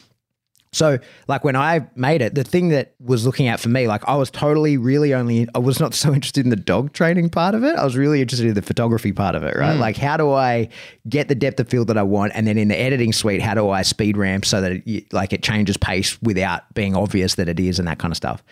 [0.75, 0.99] So,
[1.29, 4.16] like when I made it, the thing that was looking at for me, like I
[4.16, 7.62] was totally, really only, I was not so interested in the dog training part of
[7.64, 7.77] it.
[7.77, 9.77] I was really interested in the photography part of it, right?
[9.77, 9.81] Mm.
[9.81, 10.68] Like, how do I
[11.09, 12.33] get the depth of field that I want?
[12.35, 15.33] And then in the editing suite, how do I speed ramp so that it, like
[15.33, 18.43] it changes pace without being obvious that it is and that kind of stuff?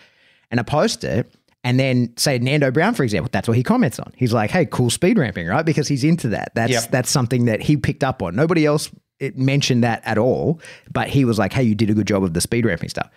[0.49, 1.29] And I post it.
[1.65, 4.11] And then say Nando Brown, for example, that's what he comments on.
[4.17, 6.51] He's like, "Hey, cool speed ramping, right?" Because he's into that.
[6.55, 6.91] That's Yep.
[6.91, 8.35] that's something that he picked up on.
[8.35, 8.89] Nobody else
[9.23, 10.59] it mentioned that at all,
[10.91, 13.09] but he was like, "Hey, you did a good job of the speed ramping stuff."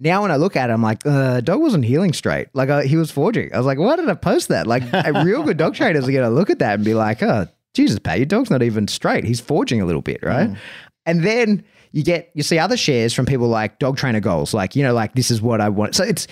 [0.00, 2.48] Now, when I look at it, I'm like, uh, dog wasn't heeling straight.
[2.54, 3.52] Like uh, he was forging.
[3.52, 4.66] I was like, why did I post that?
[4.68, 7.20] Like, a real good dog trainers are going to look at that and be like,
[7.20, 9.24] oh, Jesus, Pat, your dog's not even straight.
[9.24, 10.50] He's forging a little bit, right?
[11.04, 14.76] And then you get you see other shares from people like dog trainer goals, like
[14.76, 15.94] you know, like this is what I want.
[15.94, 16.26] So it's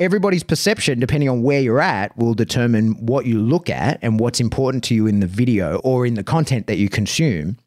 [0.00, 4.40] everybody's perception, depending on where you're at, will determine what you look at and what's
[4.40, 7.58] important to you in the video or in the content that you consume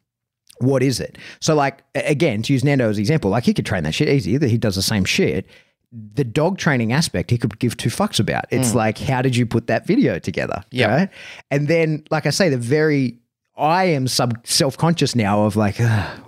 [0.58, 1.18] what is it?
[1.40, 4.08] So, like, again, to use Nando as an example, like he could train that shit
[4.08, 5.46] easy, that he does the same shit.
[5.92, 8.46] The dog training aspect, he could give two fucks about.
[8.50, 10.62] It's like, how did you put that video together?
[10.70, 10.94] Yeah.
[10.94, 11.08] Right?
[11.50, 13.18] And then, like I say, the very,
[13.56, 15.76] I am sub self conscious now of like,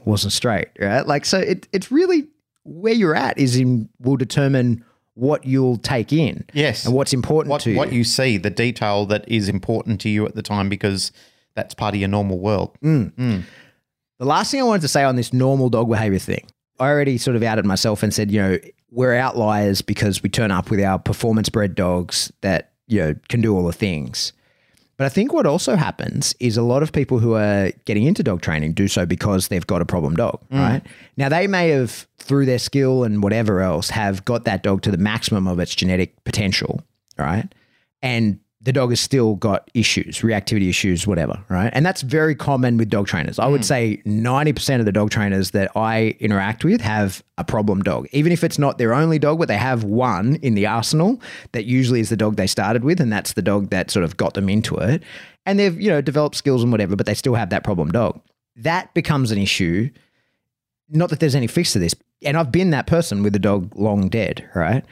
[0.04, 0.68] wasn't straight.
[0.78, 1.06] Right?
[1.06, 2.28] Like, so it, it's really
[2.64, 6.44] where you're at is in, will determine what you'll take in.
[6.52, 6.86] Yes.
[6.86, 7.76] And what's important What to you.
[7.76, 8.04] what you.
[8.04, 11.10] see, the detail that is important to you at the time because
[11.54, 12.78] that's part of your normal world.
[12.82, 13.42] Mm.
[14.18, 16.44] The last thing I wanted to say on this normal dog behavior thing,
[16.80, 18.58] I already sort of outed myself and said, you know,
[18.90, 23.40] we're outliers because we turn up with our performance bred dogs that, you know, can
[23.40, 24.32] do all the things.
[24.96, 28.24] But I think what also happens is a lot of people who are getting into
[28.24, 30.58] dog training do so because they've got a problem dog, mm.
[30.58, 30.82] right?
[31.16, 34.90] Now, they may have, through their skill and whatever else, have got that dog to
[34.90, 36.82] the maximum of its genetic potential,
[37.16, 37.46] right?
[38.02, 41.70] And the dog has still got issues, reactivity issues, whatever, right?
[41.72, 43.38] And that's very common with dog trainers.
[43.38, 43.64] I would hmm.
[43.64, 48.08] say 90% of the dog trainers that I interact with have a problem dog.
[48.12, 51.20] Even if it's not their only dog, but they have one in the arsenal
[51.52, 54.16] that usually is the dog they started with, and that's the dog that sort of
[54.16, 55.04] got them into it.
[55.46, 58.20] And they've, you know, developed skills and whatever, but they still have that problem dog.
[58.56, 59.88] That becomes an issue.
[60.88, 61.94] Not that there's any fix to this.
[62.24, 64.84] And I've been that person with a dog long dead, right?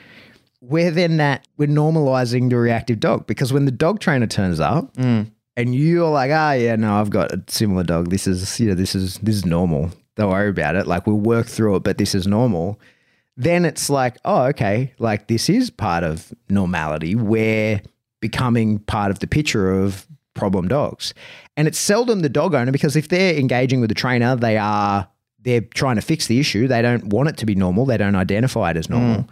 [0.68, 4.96] We're then that we're normalizing the reactive dog because when the dog trainer turns up
[5.56, 8.10] and you're like, ah, yeah, no, I've got a similar dog.
[8.10, 9.90] This is, you know, this is this is normal.
[10.16, 10.86] Don't worry about it.
[10.86, 12.80] Like we'll work through it, but this is normal.
[13.36, 17.14] Then it's like, oh, okay, like this is part of normality.
[17.14, 17.82] We're
[18.20, 21.14] becoming part of the picture of problem dogs.
[21.56, 25.08] And it's seldom the dog owner because if they're engaging with the trainer, they are
[25.40, 26.66] they're trying to fix the issue.
[26.66, 27.86] They don't want it to be normal.
[27.86, 29.26] They don't identify it as normal.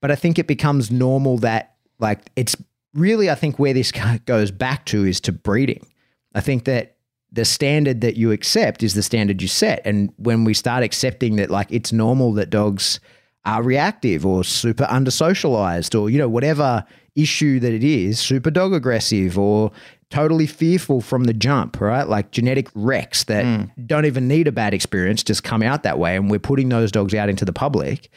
[0.00, 2.56] But I think it becomes normal that like it's
[2.94, 3.92] really, I think where this
[4.24, 5.86] goes back to is to breeding.
[6.34, 6.96] I think that
[7.32, 9.82] the standard that you accept is the standard you set.
[9.84, 13.00] And when we start accepting that, like, it's normal that dogs
[13.44, 16.84] are reactive or super under socialized or, you know, whatever
[17.14, 19.70] issue that it is, super dog aggressive or
[20.10, 22.08] totally fearful from the jump, right?
[22.08, 23.86] Like genetic wrecks that hmm.
[23.86, 26.16] don't even need a bad experience, just come out that way.
[26.16, 28.10] And we're putting those dogs out into the public.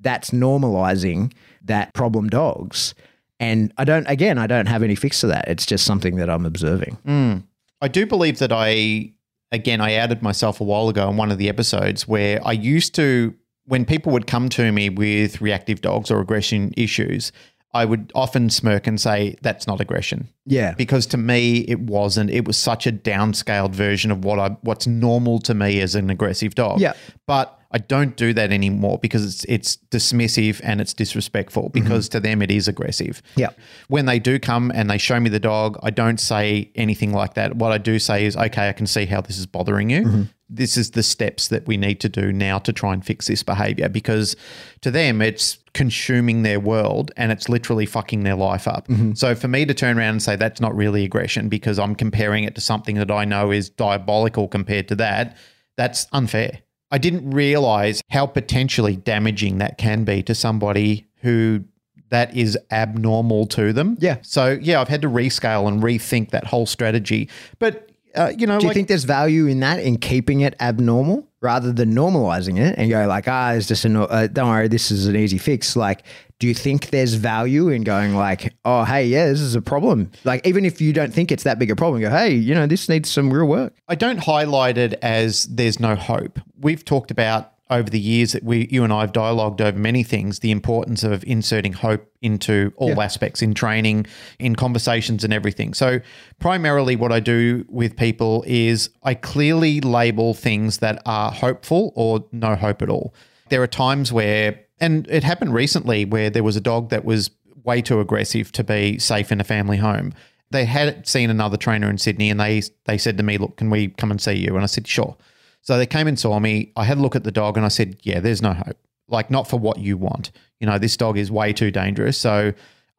[0.00, 1.32] That's normalizing
[1.64, 2.94] that problem dogs.
[3.38, 5.48] And I don't, again, I don't have any fix to that.
[5.48, 6.96] It's just something that I'm observing.
[7.06, 7.42] Mm.
[7.80, 9.12] I do believe that I,
[9.52, 12.94] again, I outed myself a while ago on one of the episodes where I used
[12.94, 13.34] to,
[13.66, 17.32] when people would come to me with reactive dogs or aggression issues,
[17.74, 20.28] I would often smirk and say, that's not aggression.
[20.46, 20.72] Yeah.
[20.72, 22.30] Because to me, it wasn't.
[22.30, 26.08] It was such a downscaled version of what I, what's normal to me as an
[26.08, 26.80] aggressive dog.
[26.80, 26.94] Yeah.
[27.26, 31.82] But I don't do that anymore because it's it's dismissive and it's disrespectful mm-hmm.
[31.82, 33.20] because to them it is aggressive.
[33.36, 33.50] Yeah.
[33.88, 37.34] When they do come and they show me the dog, I don't say anything like
[37.34, 37.56] that.
[37.56, 40.04] What I do say is, okay, I can see how this is bothering you.
[40.04, 40.22] Mm-hmm.
[40.48, 43.42] This is the steps that we need to do now to try and fix this
[43.42, 44.36] behavior because
[44.80, 48.88] to them it's consuming their world and it's literally fucking their life up.
[48.88, 49.12] Mm-hmm.
[49.12, 52.44] So for me to turn around and say that's not really aggression because I'm comparing
[52.44, 55.36] it to something that I know is diabolical compared to that,
[55.76, 56.60] that's unfair.
[56.90, 61.64] I didn't realize how potentially damaging that can be to somebody who
[62.10, 63.96] that is abnormal to them.
[64.00, 64.18] Yeah.
[64.22, 67.28] So yeah, I've had to rescale and rethink that whole strategy.
[67.58, 70.54] But uh, you know, Do you like think there's value in that, in keeping it
[70.58, 74.48] abnormal rather than normalizing it and go like, ah, it's just a, no- uh, don't
[74.48, 75.76] worry, this is an easy fix.
[75.76, 76.02] Like,
[76.38, 80.10] do you think there's value in going like, oh, hey, yeah, this is a problem.
[80.24, 82.66] Like, even if you don't think it's that big a problem, go, hey, you know,
[82.66, 83.74] this needs some real work.
[83.88, 86.38] I don't highlight it as there's no hope.
[86.60, 90.02] We've talked about over the years that we, you and I have dialogued over many
[90.02, 94.06] things, the importance of inserting hope into all aspects in training,
[94.38, 95.74] in conversations, and everything.
[95.74, 96.00] So,
[96.38, 102.24] primarily, what I do with people is I clearly label things that are hopeful or
[102.30, 103.12] no hope at all.
[103.48, 107.30] There are times where, and it happened recently, where there was a dog that was
[107.64, 110.12] way too aggressive to be safe in a family home
[110.50, 113.70] they had seen another trainer in Sydney and they they said to me, "Look, can
[113.70, 115.16] we come and see you?" And I said, "Sure."
[115.62, 116.72] So they came and saw me.
[116.76, 118.76] I had a look at the dog and I said, "Yeah, there's no hope.
[119.08, 120.30] Like not for what you want.
[120.60, 122.16] You know, this dog is way too dangerous.
[122.16, 122.52] So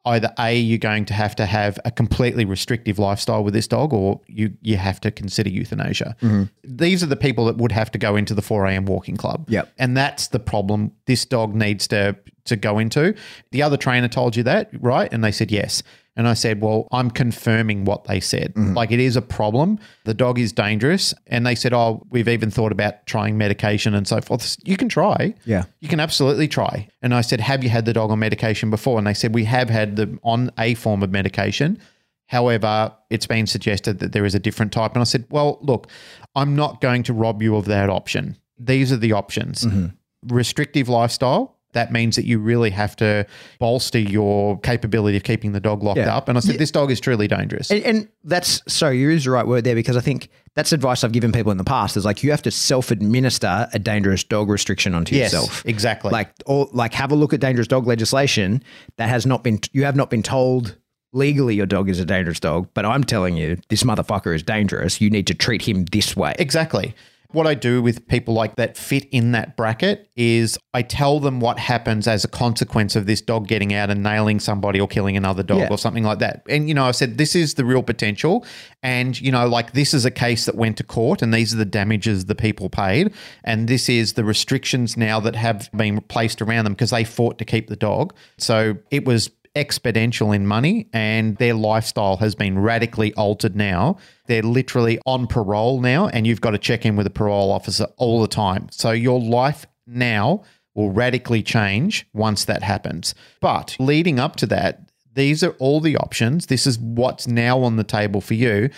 [0.08, 3.92] either A, you're going to have to have a completely restrictive lifestyle with this dog,
[3.92, 6.16] or you you have to consider euthanasia.
[6.22, 6.44] Mm-hmm.
[6.64, 8.86] These are the people that would have to go into the 4 a.m.
[8.86, 9.46] walking club.
[9.48, 9.72] Yep.
[9.78, 13.14] And that's the problem this dog needs to to go into.
[13.52, 15.12] The other trainer told you that, right?
[15.12, 15.82] And they said yes.
[16.18, 18.52] And I said, Well, I'm confirming what they said.
[18.54, 18.74] Mm-hmm.
[18.74, 19.78] Like it is a problem.
[20.04, 21.14] The dog is dangerous.
[21.28, 24.56] And they said, Oh, we've even thought about trying medication and so forth.
[24.64, 25.32] You can try.
[25.44, 25.64] Yeah.
[25.78, 26.88] You can absolutely try.
[27.02, 28.98] And I said, Have you had the dog on medication before?
[28.98, 31.78] And they said, We have had them on a form of medication.
[32.26, 34.92] However, it's been suggested that there is a different type.
[34.92, 35.86] And I said, Well, look,
[36.34, 38.36] I'm not going to rob you of that option.
[38.58, 40.34] These are the options mm-hmm.
[40.34, 41.57] restrictive lifestyle.
[41.78, 43.24] That means that you really have to
[43.60, 46.16] bolster your capability of keeping the dog locked Yeah.
[46.16, 46.28] up.
[46.28, 47.70] And I said, This dog is truly dangerous.
[47.70, 51.04] And, and that's so you use the right word there because I think that's advice
[51.04, 51.96] I've given people in the past.
[51.96, 55.62] Is like you have to self-administer a dangerous dog restriction onto Yes, yourself.
[55.66, 56.10] exactly.
[56.10, 58.62] Like or like have a look at dangerous dog legislation
[58.96, 60.76] that has not been you have not been told
[61.12, 65.00] legally your dog is a dangerous dog, but I'm telling you this motherfucker is dangerous.
[65.00, 66.34] You need to treat him this way.
[66.38, 66.94] Exactly.
[67.32, 71.40] What I do with people like that fit in that bracket is I tell them
[71.40, 75.14] what happens as a consequence of this dog getting out and nailing somebody or killing
[75.14, 75.68] another dog Yeah.
[75.70, 76.42] or something like that.
[76.48, 78.46] And, you know, I said, this is the real potential.
[78.82, 81.58] And, you know, like this is a case that went to court and these are
[81.58, 83.12] the damages the people paid.
[83.44, 87.36] And this is the restrictions now that have been placed around them because they fought
[87.38, 88.14] to keep the dog.
[88.38, 93.98] So it was exponential in money and their lifestyle has been radically altered now.
[94.26, 97.86] They're literally on parole now and you've got to check in with a parole officer
[97.96, 98.68] all the time.
[98.70, 100.44] So your life now
[100.74, 103.14] will radically change once that happens.
[103.40, 106.46] But leading up to that, these are all the options.
[106.46, 108.70] This is what's now on the table for you.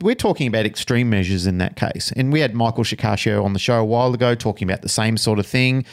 [0.00, 2.10] We're talking about extreme measures in that case.
[2.16, 5.16] And we had Michael Shikashio on the show a while ago talking about the same
[5.18, 5.84] sort of thing.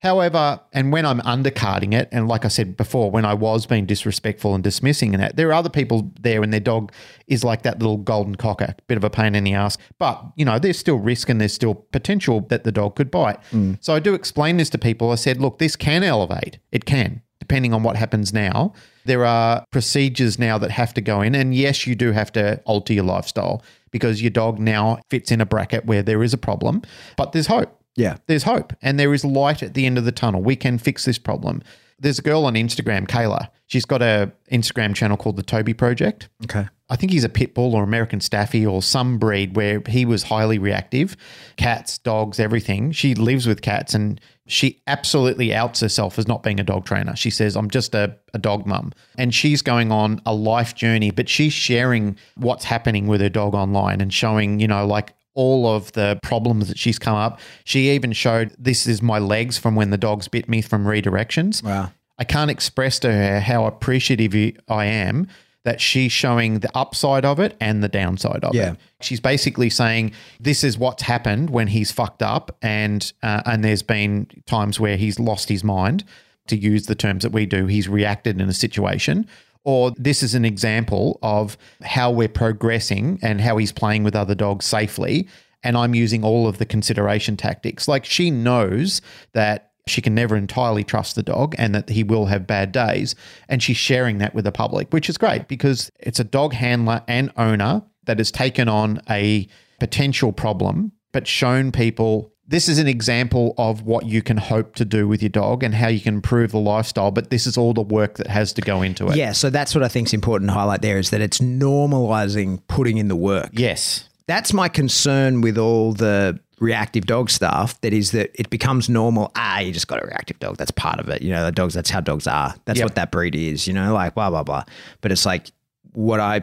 [0.00, 3.84] However, and when I'm undercarding it, and like I said before, when I was being
[3.84, 6.92] disrespectful and dismissing and that, there are other people there and their dog
[7.26, 9.76] is like that little golden cocker, bit of a pain in the ass.
[9.98, 13.42] But, you know, there's still risk and there's still potential that the dog could bite.
[13.50, 13.78] Mm.
[13.80, 15.10] So I do explain this to people.
[15.10, 16.60] I said, look, this can elevate.
[16.70, 18.74] It can, depending on what happens now.
[19.04, 21.34] There are procedures now that have to go in.
[21.34, 25.40] And yes, you do have to alter your lifestyle because your dog now fits in
[25.40, 26.82] a bracket where there is a problem,
[27.16, 28.16] but there's hope Yeah.
[28.26, 30.40] there's hope and there is light at the end of the tunnel.
[30.40, 31.62] We can fix this problem.
[32.00, 33.48] There's a girl on Instagram, Kayla.
[33.66, 36.28] She's got a Instagram channel called the Toby Project.
[36.44, 36.68] Okay.
[36.88, 40.22] I think he's a pit bull or American Staffy or some breed where he was
[40.22, 41.16] highly reactive.
[41.56, 42.92] Cats, dogs, everything.
[42.92, 47.14] She lives with cats and she absolutely outs herself as not being a dog trainer.
[47.14, 48.92] She says, I'm just a, a dog mum.
[49.18, 53.54] And she's going on a life journey, but she's sharing what's happening with her dog
[53.54, 57.38] online and showing, you know, like all of the problems that she's come up.
[57.64, 61.62] She even showed this is my legs from when the dogs bit me from redirections.
[61.62, 61.92] Wow.
[62.18, 64.34] I can't express to her how appreciative
[64.68, 65.28] I am
[65.64, 68.72] that she's showing the upside of it and the downside of Yeah.
[68.72, 68.78] it.
[69.00, 73.82] She's basically saying this is what's happened when he's fucked up, and uh, and there's
[73.84, 76.02] been times where he's lost his mind.
[76.48, 79.26] To use the terms that we do, he's reacted in a situation.
[79.68, 84.34] Or this is an example of how we're progressing and how he's playing with other
[84.34, 85.28] dogs safely.
[85.62, 87.86] And I'm using all of the consideration tactics.
[87.86, 89.02] Like she knows
[89.34, 93.14] that she can never entirely trust the dog and that he will have bad days.
[93.50, 97.02] And she's sharing that with the public, which is great because it's a dog handler
[97.06, 99.46] and owner that has taken on a
[99.80, 104.84] potential problem, but shown people this is an example of what you can hope to
[104.86, 107.10] do with your dog and how you can improve the lifestyle.
[107.10, 109.16] But this is all the work that has to go into it.
[109.16, 112.60] Yeah, so that's what I think is important to highlight there is that it's normalizing
[112.68, 113.50] putting in the work.
[113.52, 114.08] Yes.
[114.26, 117.80] That's my concern with all the reactive dog stuff.
[117.82, 119.30] That is that it becomes normal.
[119.36, 120.56] Ah, you just got a reactive dog.
[120.56, 121.22] That's part of it.
[121.22, 121.74] You know, the dogs.
[121.74, 122.54] That's how dogs are.
[122.64, 122.86] That's Yep.
[122.86, 123.66] what that breed is.
[123.66, 124.64] You know, like blah blah blah.
[125.00, 125.50] But it's like
[125.92, 126.42] what I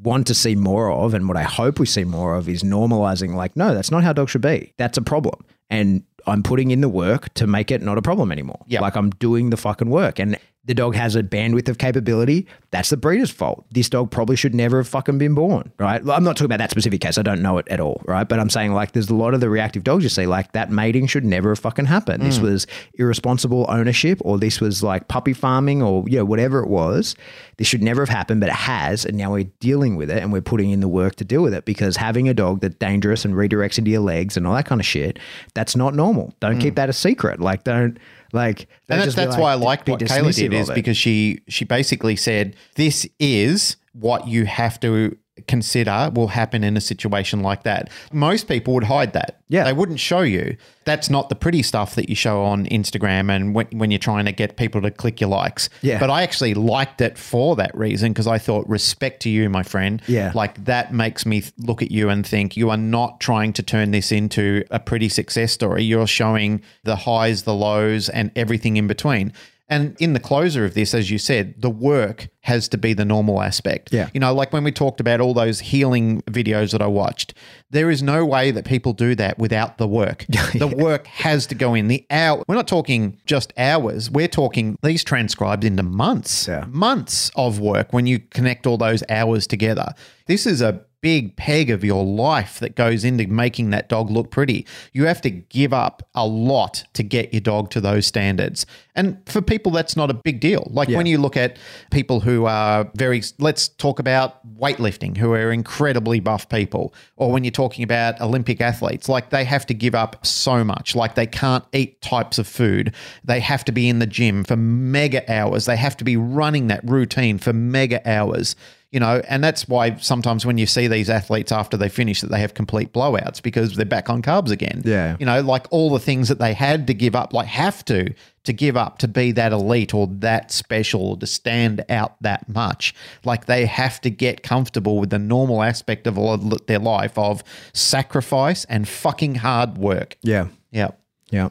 [0.00, 3.34] want to see more of, and what I hope we see more of, is normalizing.
[3.34, 4.72] Like, no, that's not how dogs should be.
[4.76, 8.32] That's a problem, and I'm putting in the work to make it not a problem
[8.32, 8.60] anymore.
[8.66, 8.80] Yeah.
[8.80, 12.46] like I'm doing the fucking work, and the dog has a bandwidth of capability.
[12.70, 13.66] That's the breeder's fault.
[13.72, 16.00] This dog probably should never have fucking been born, right?
[16.00, 17.18] I'm not talking about that specific case.
[17.18, 18.28] I don't know it at all, right?
[18.28, 20.70] But I'm saying like there's a lot of the reactive dogs you see, like that
[20.70, 22.22] mating should never have fucking happened.
[22.22, 22.44] This hmm.
[22.44, 27.16] was irresponsible ownership, or this was like puppy farming, or you know whatever it was.
[27.56, 30.32] This should never have happened, but it has, and now we're dealing with it, and
[30.32, 33.24] we're putting in the work to deal with it because having a dog that's dangerous
[33.24, 35.18] and redirects into your legs and all that kind of shit,
[35.54, 36.32] that's not normal.
[36.38, 36.60] Don't hmm.
[36.60, 37.40] keep that a secret.
[37.40, 37.98] Like don't.
[38.32, 40.74] Like, and that's, that's like- why I like what Kayla did is it.
[40.74, 45.16] because she she basically said this is what you have to
[45.48, 47.90] consider will happen in a situation like that.
[48.12, 49.40] Most people would hide that.
[49.48, 49.64] Yeah.
[49.64, 50.56] They wouldn't show you.
[50.84, 54.24] That's not the pretty stuff that you show on Instagram and when, when you're trying
[54.24, 55.68] to get people to click your likes.
[55.82, 56.00] Yeah.
[56.00, 59.62] But I actually liked it for that reason because I thought respect to you, my
[59.62, 60.00] friend.
[60.06, 60.32] Yeah.
[60.34, 63.90] Like that makes me look at you and think you are not trying to turn
[63.90, 65.84] this into a pretty success story.
[65.84, 69.32] You're showing the highs, the lows, and everything in between.
[69.68, 73.04] And in the closer of this, as you said, the work has to be the
[73.04, 73.92] normal aspect.
[73.92, 74.10] Yeah.
[74.12, 77.34] You know, like when we talked about all those heeling videos that I watched,
[77.70, 80.26] there is no way that people do that without the work.
[80.52, 81.88] The work has to go in.
[81.88, 86.46] The hour we're not talking just hours, we're talking these transcribed into months.
[86.46, 86.66] Yeah.
[86.68, 89.94] Months of work when you connect all those hours together.
[90.26, 94.30] This is a big peg of your life that goes into making that dog look
[94.30, 94.64] pretty.
[94.92, 98.64] You have to give up a lot to get your dog to those standards.
[98.94, 100.68] And for people, that's not a big deal.
[100.70, 101.56] Like when you look at
[101.90, 107.42] people who are very, let's talk about weightlifting, who are incredibly buff people, or when
[107.42, 110.94] you're talking about Olympic athletes, like they have to give up so much.
[110.94, 112.94] Like they can't eat types of food.
[113.24, 115.64] They have to be in the gym for mega hours.
[115.64, 118.54] They have to be running that routine for mega hours
[118.92, 122.30] you know, and that's why sometimes when you see these athletes after they finish that
[122.30, 124.82] they have complete blowouts because they're back on carbs again.
[124.84, 125.16] Yeah.
[125.18, 128.12] You know, like all the things that they had to give up, like have to
[128.44, 132.48] to give up to be that elite or that special or to stand out that
[132.48, 132.92] much.
[133.24, 137.16] Like they have to get comfortable with the normal aspect of all of their life
[137.16, 140.16] of sacrifice and fucking hard work.
[140.22, 140.90] yeah, Yeah.
[141.30, 141.48] yeah.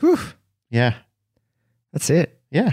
[0.00, 0.18] Whew,
[0.70, 0.94] Yeah.
[1.92, 2.38] that's it.
[2.50, 2.72] Yeah.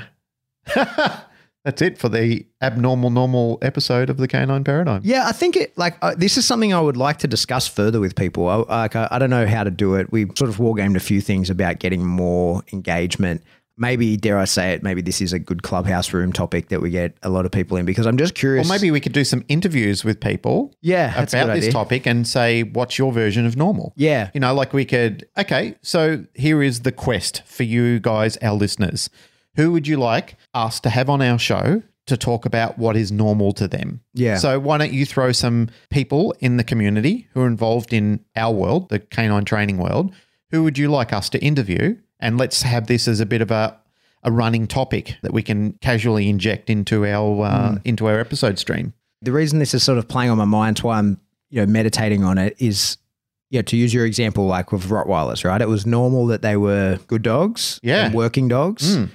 [1.65, 5.01] That's it for the abnormal normal episode of the Canine Paradigm.
[5.03, 7.99] Yeah, I think it like uh, this is something I would like to discuss further
[7.99, 8.47] with people.
[8.47, 10.11] I, like I, I don't know how to do it.
[10.11, 13.43] We sort of wargamed a few things about getting more engagement.
[13.81, 14.83] Maybe dare I say it?
[14.83, 17.77] Maybe this is a good clubhouse room topic that we get a lot of people
[17.77, 18.67] in because I'm just curious.
[18.67, 21.71] Or maybe we could do some interviews with people Yeah, about this idea.
[21.71, 23.93] topic and say, what's your version of normal?
[23.95, 24.31] Yeah.
[24.33, 28.53] You know, like we could, okay, so here is the quest for you guys, our
[28.53, 29.09] listeners.
[29.55, 33.11] Who would you like us to have on our show to talk about what is
[33.11, 34.01] normal to them?
[34.13, 34.37] Yeah.
[34.37, 38.53] So why don't you throw some people in the community who are involved in our
[38.53, 40.13] world, the canine training world?
[40.51, 41.97] Who would you like us to interview?
[42.19, 43.77] And let's have this as a bit of a
[44.23, 48.93] a running topic that we can casually inject into our uh, into our episode stream.
[49.21, 51.19] the reason this is sort of playing on my mind, why I'm
[51.49, 52.97] you know meditating on it, is
[53.49, 55.61] yeah to use your example like with Rottweilers, right?
[55.61, 58.07] It was normal that they were good dogs, Yeah.
[58.07, 59.09] and working dogs, Mm.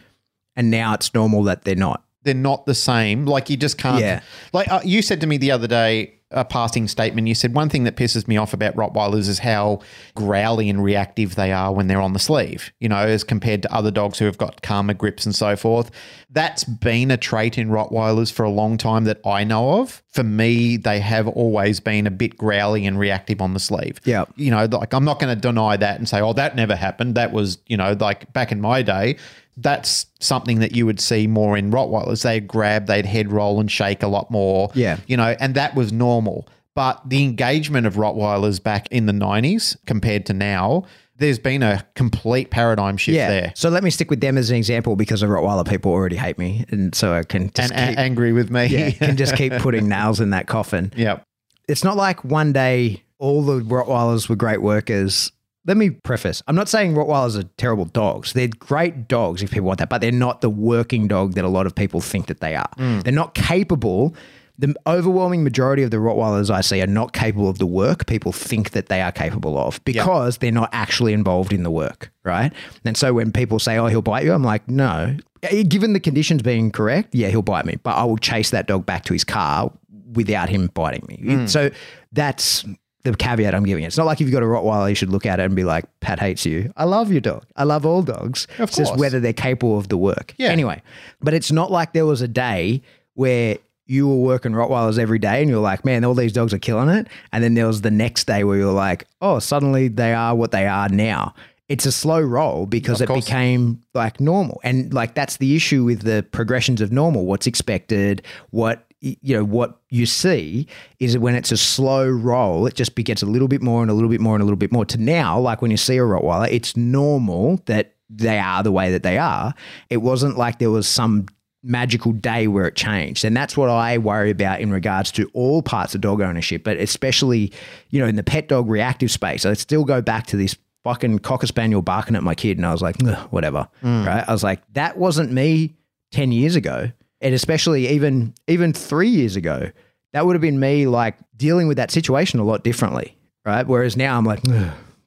[0.57, 2.05] And now it's normal that they're not.
[2.25, 3.27] they're not the same.
[3.27, 4.01] Like you just can't.
[4.01, 4.21] Yeah.
[4.53, 7.29] Like uh, you said to me the other day, a passing statement.
[7.29, 9.81] You said one thing that pisses me off about Rottweilers is how
[10.17, 12.73] growly and reactive they are when they're on the sleeve.
[12.81, 15.93] You know, as compared to other dogs who have got calmer grips and so forth.
[16.31, 20.03] That's been a trait in Rottweilers for a long time that I know of.
[20.09, 24.01] For me, they have always been a bit growly and reactive on the sleeve.
[24.05, 24.25] Yeah.
[24.35, 27.15] You know, like I'm not going to deny that and say, oh, that never happened.
[27.15, 29.19] That was, you know, like back in my day,
[29.57, 32.23] that's something that you would see more in Rottweilers.
[32.23, 34.71] They'd grab, they'd head roll and shake a lot more.
[34.75, 34.99] Yeah.
[35.07, 36.49] You know, and that was normal.
[36.75, 40.85] But the engagement of Rottweilers back in the 90s compared to now,
[41.19, 43.29] there's been a complete paradigm shift Yeah.
[43.29, 43.53] there.
[43.55, 46.37] So let me stick with them as an example because the Rottweiler people already hate
[46.37, 48.67] me, and so I can just And a- angry with me.
[48.67, 50.93] yeah, can just keep putting nails in that coffin.
[50.97, 51.21] yeah.
[51.69, 55.31] It's not like one day all the Rottweilers were great workers.
[55.67, 58.33] Let me preface: I'm not saying Rottweilers are terrible dogs.
[58.33, 61.49] They're great dogs if people want that, but they're not the working dog that a
[61.49, 62.69] lot of people think that they are.
[62.77, 63.03] Mm.
[63.05, 64.15] They're not capable.
[64.57, 68.31] The overwhelming majority of the Rottweilers I see are not capable of the work people
[68.31, 72.53] think that they are capable of because they're not actually involved in the work, right?
[72.85, 76.01] And so when people say, "Oh, he'll bite you," I'm like, "No." Eh, given the
[76.01, 79.13] conditions being correct, yeah, he'll bite me, but I will chase that dog back to
[79.13, 79.73] his car
[80.13, 81.19] without him biting me.
[81.23, 81.49] Mm.
[81.49, 81.71] So
[82.13, 82.65] that's
[83.05, 83.85] the caveat I'm giving.
[83.85, 83.89] it.
[83.89, 85.65] It's not like if you've got a Rottweiler, you should look at it and be
[85.65, 86.73] like, Pat hates you.
[86.77, 87.45] I love your dog.
[87.55, 88.47] I love all dogs.
[88.59, 90.35] Of it's just whether they're capable of the work.
[90.39, 90.49] Yeah.
[90.49, 90.83] Anyway,
[91.21, 92.83] but it's not like there was a day
[93.13, 96.59] where you were working Rottweilers every day and you're like, man, all these dogs are
[96.59, 97.07] killing it.
[97.33, 100.53] And then there was the next day where you're like, oh, suddenly they are what
[100.53, 101.35] they are now.
[101.69, 103.25] It's a slow roll because it course.
[103.25, 104.61] became like normal.
[104.65, 107.27] And like that's the issue with the progressions of normal.
[107.27, 110.67] What's expected, what you know, what you see
[110.99, 113.91] is that when it's a slow roll, it just gets a little bit more and
[113.91, 115.99] a little bit more and a little bit more to now, like when you see
[115.99, 119.55] a Rottweiler, it's normal that they are the way that they are.
[119.91, 121.27] It wasn't like there was some
[121.63, 123.25] magical day where it changed.
[123.25, 126.77] And that's what I worry about in regards to all parts of dog ownership, but
[126.77, 127.53] especially,
[127.91, 129.45] you know, in the pet dog reactive space.
[129.45, 132.73] I still go back to this fucking cocker spaniel barking at my kid and I
[132.73, 133.69] was like, "Ugh, whatever.
[133.83, 134.07] Mm.
[134.07, 134.25] Right.
[134.27, 135.75] I was like, that wasn't me
[136.13, 136.91] 10 years ago.
[137.25, 139.73] And especially even even three years ago,
[140.13, 143.17] that would have been me like dealing with that situation a lot differently.
[143.45, 143.67] Right.
[143.67, 144.41] Whereas now I'm like,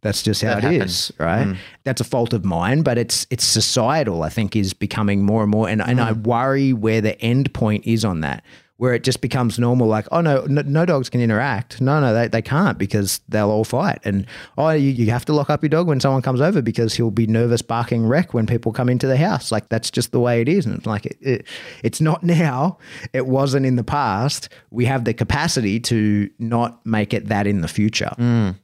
[0.02, 1.10] that's just how That it happens.
[1.10, 1.48] is, right?
[1.48, 1.58] Mm.
[1.84, 4.24] That's a fault of mine, but it's it's societal.
[4.24, 6.24] I think is becoming more and more, and and I mm.
[6.24, 8.44] worry where the end point is on that,
[8.78, 9.88] where it just becomes normal.
[9.88, 11.82] Like, oh no, no, no dogs can interact.
[11.82, 14.00] No, no, they, they can't because they'll all fight.
[14.04, 14.26] And
[14.58, 17.12] oh, you, you have to lock up your dog when someone comes over because he'll
[17.12, 19.52] be nervous, barking wreck when people come into the house.
[19.52, 20.66] Like that's just the way it is.
[20.66, 21.48] And like it, it,
[21.84, 22.78] it's not now.
[23.14, 24.50] It wasn't in the past.
[24.70, 28.14] We have the capacity to not make it that in the future.
[28.18, 28.56] Mm.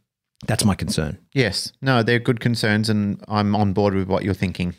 [0.45, 1.18] That's my concern.
[1.34, 1.72] Yes.
[1.81, 4.76] No, they're good concerns, and I'm on board with what you're thinking.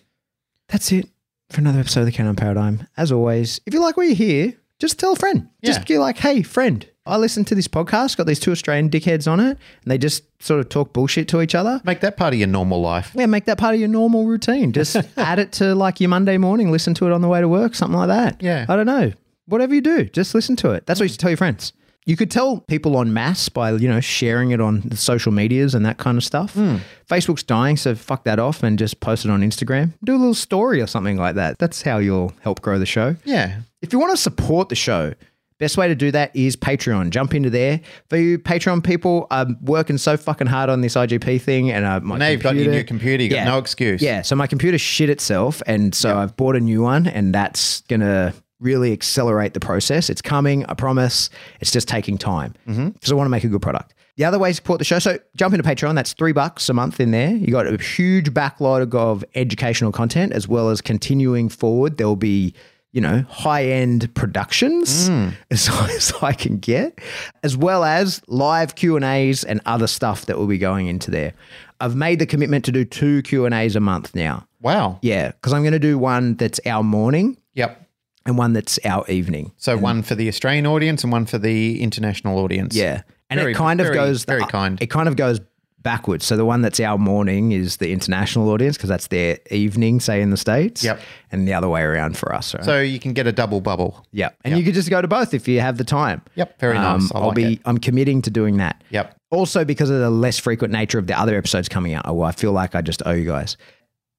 [0.68, 1.08] That's it
[1.50, 2.86] for another episode of the Canine Paradigm.
[2.96, 5.48] As always, if you like what you hear, just tell a friend.
[5.64, 5.84] Just Yeah.
[5.84, 9.38] be like, hey, friend, I listened to this podcast, got these two Australian dickheads on
[9.40, 11.80] it, and they just sort of talk bullshit to each other.
[11.84, 13.12] Make that part of your normal life.
[13.14, 14.72] Yeah, make that part of your normal routine.
[14.72, 17.48] Just add it to like your Monday morning, listen to it on the way to
[17.48, 18.42] work, something like that.
[18.42, 18.64] Yeah.
[18.68, 19.12] I don't know.
[19.46, 20.86] Whatever you do, just listen to it.
[20.86, 21.72] That's what you should tell your friends.
[22.06, 25.74] You could tell people on mass by, you know, sharing it on the social medias
[25.74, 26.52] and that kind of stuff.
[26.52, 26.76] Hmm.
[27.08, 29.94] Facebook's dying, so fuck that off and just post it on Instagram.
[30.04, 31.58] Do a little story or something like that.
[31.58, 33.16] That's how you'll help grow the show.
[33.24, 33.60] Yeah.
[33.80, 35.14] If you want to support the show,
[35.58, 37.08] best way to do that is Patreon.
[37.08, 37.80] Jump into there.
[38.10, 42.00] For you Patreon people, I'm working so fucking hard on this IGP thing, and uh,
[42.00, 43.22] my Now you've got your new computer.
[43.22, 43.44] You got Yeah.
[43.44, 44.02] no excuse.
[44.02, 47.80] Yeah, so my computer shit itself, and so I've bought a new one, and that's
[47.82, 50.10] gonna really accelerate the process.
[50.10, 51.30] It's coming, I promise.
[51.60, 52.90] It's just taking time mm-hmm.
[52.90, 53.94] because I want to make a good product.
[54.16, 55.96] The other way to support the show, so jump into Patreon.
[55.96, 57.30] That's three bucks a month in there.
[57.34, 61.96] You got a huge backlog of educational content as well as continuing forward.
[61.96, 62.54] There'll be
[62.92, 65.34] you know high end productions mm.
[65.50, 67.00] as high as I can get,
[67.42, 71.10] as well as live Q and A's and other stuff that will be going into
[71.10, 71.32] there.
[71.80, 74.46] I've made the commitment to do two Q and A's a month now.
[74.60, 75.00] Wow.
[75.02, 77.83] Yeah, because I'm going to do one that's our morning Yep.
[78.26, 79.52] And one that's our evening.
[79.56, 82.74] So one for the Australian audience and one for the international audience.
[82.74, 84.80] Yeah, and Very- it kind of very- goes very uh, kind.
[84.82, 85.40] It kind of goes
[85.82, 86.24] backwards.
[86.24, 90.22] So the one that's our morning is the international audience because that's their evening, say
[90.22, 90.82] in the states.
[90.82, 90.98] Yep.
[91.30, 92.54] and the other way around for us.
[92.54, 92.64] Right?
[92.64, 94.06] So you can get a double bubble.
[94.12, 96.22] yeah, and you could just go to both if you have the time.
[96.36, 96.58] Yep.
[96.60, 96.84] Very nice.
[96.86, 97.52] I Um, I'll like be.
[97.54, 97.60] it.
[97.66, 98.82] I'm committing to doing that.
[98.90, 99.14] Yep.
[99.30, 102.32] Also, because of the less frequent nature of the other episodes coming out, oh, I
[102.32, 103.56] feel like I just owe you guys.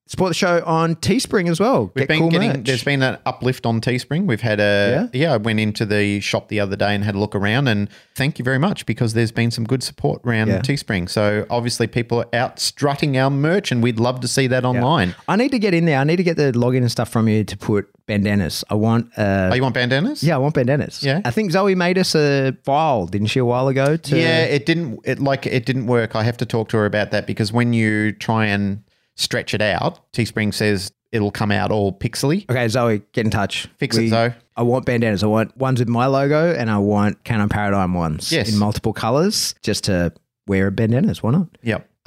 [0.08, 1.86] Support the show on Teespring as well.
[1.94, 2.64] We've Get been cool getting merch.
[2.64, 4.26] there's been an uplift on Teespring.
[4.26, 5.32] We've had a yeah?
[5.34, 8.38] I went into the shop the other day and had a look around and thank
[8.38, 10.60] you very much because there's been some good support around Yeah.
[10.60, 11.10] Teespring.
[11.10, 15.16] So obviously people are out strutting our merch and we'd love to see that online.
[15.26, 15.98] I need to get in there.
[15.98, 18.62] I need to get the login and stuff from you to put bandanas.
[18.70, 19.10] I want.
[19.18, 20.22] Uh, Oh, you want bandanas?
[20.22, 21.02] yeah, I want bandanas.
[21.02, 21.20] Yeah.
[21.24, 23.96] I think Zoe made us a file, didn't she, a while ago?
[23.96, 25.00] To, Yeah, it didn't.
[25.04, 26.14] It like it didn't work.
[26.14, 28.84] I have to talk to her about that because when you try and
[29.16, 32.48] stretch it out, Teespring says it'll come out all pixely.
[32.50, 33.68] Okay, Zoe, get in touch.
[33.78, 34.32] Fix it, Zoe.
[34.56, 35.22] I want bandanas.
[35.22, 38.50] I want ones with my logo, and I want Canine Paradigm ones Yes.
[38.52, 40.12] in multiple colors, just to
[40.46, 41.22] wear bandanas.
[41.22, 41.48] Why not?
[41.62, 41.88] Yep.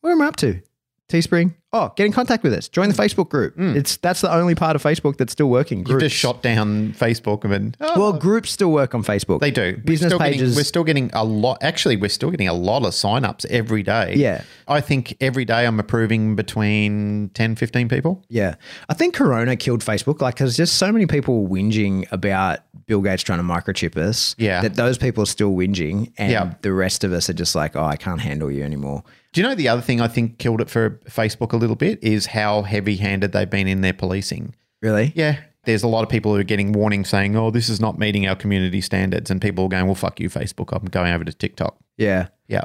[0.00, 0.60] Where am I up to?
[1.08, 1.54] Teespring.
[1.74, 2.68] Oh, get in contact with us.
[2.68, 3.00] Join the hmm.
[3.00, 3.54] Facebook group.
[3.54, 3.74] Hmm.
[3.74, 5.86] It's that's the only part of Facebook that's still working.
[5.86, 9.40] You've just shot down Facebook and oh, well, groups still work on Facebook.
[9.40, 9.78] they do.
[9.78, 10.40] Business we're pages.
[10.40, 11.62] Getting, we're still getting a lot.
[11.62, 14.14] Actually, we're still getting a lot of sign-ups every day.
[14.16, 14.42] Yeah.
[14.68, 18.22] I think every day I'm approving between 10, 15 people.
[18.28, 18.56] Yeah.
[18.90, 20.20] I think Corona killed Facebook.
[20.20, 24.34] Like, there's just so many people whinging about Bill Gates trying to microchip us.
[24.38, 24.60] Yeah.
[24.60, 26.12] That those people are still whinging.
[26.18, 26.54] And Yeah.
[26.60, 29.04] the rest of us are just like, oh, I can't handle you anymore.
[29.32, 32.02] Do you know the other thing I think killed it for Facebook a little bit
[32.02, 34.54] is how heavy-handed they've been in their policing.
[34.82, 35.12] Really?
[35.14, 35.38] Yeah.
[35.64, 38.26] There's a lot of people who are getting warnings saying, oh, this is not meeting
[38.26, 39.30] our community standards.
[39.30, 40.76] And people are going, well, fuck you, Facebook.
[40.76, 41.78] I'm going over to TikTok.
[41.96, 42.28] Yeah.
[42.48, 42.64] Yeah.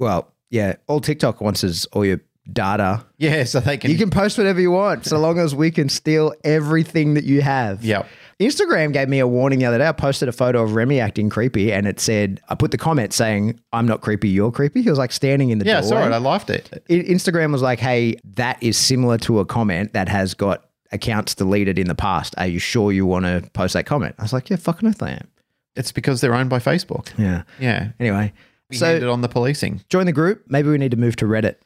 [0.00, 0.74] Well, yeah.
[0.88, 2.20] All TikTok wants is all your
[2.50, 3.04] data.
[3.18, 3.44] Yeah.
[3.44, 3.90] So they can.
[3.90, 7.42] You can post whatever you want so long as we can steal everything that you
[7.42, 7.84] have.
[7.84, 8.06] Yep.
[8.40, 9.86] Instagram gave me a warning the other day.
[9.86, 13.12] I posted a photo of Remy acting creepy and it said, I put the comment
[13.12, 14.82] saying, I'm not creepy, you're creepy.
[14.82, 16.10] He was like standing in the door, Yeah, I saw it.
[16.12, 16.82] I liked it.
[16.88, 21.78] Instagram was like, hey, that is similar to a comment that has got accounts deleted
[21.78, 22.34] in the past.
[22.36, 24.16] Are you sure you want to post that comment?
[24.18, 25.28] I was like, yeah, fucking oath I am.
[25.76, 27.16] It's because they're owned by Facebook.
[27.16, 27.44] Yeah.
[27.60, 27.90] Yeah.
[28.00, 28.32] Anyway,
[28.70, 29.82] We so on the policing.
[29.88, 30.42] join the group.
[30.48, 31.56] Maybe we need to move to Reddit.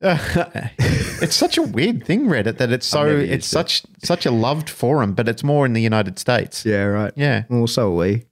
[0.00, 5.14] it's such a weird thing, Reddit, that it's so it's such such a loved forum,
[5.14, 6.64] but it's more in the United States.
[6.66, 7.12] Yeah, right.
[7.16, 7.44] Yeah.
[7.48, 8.24] Well, so are we.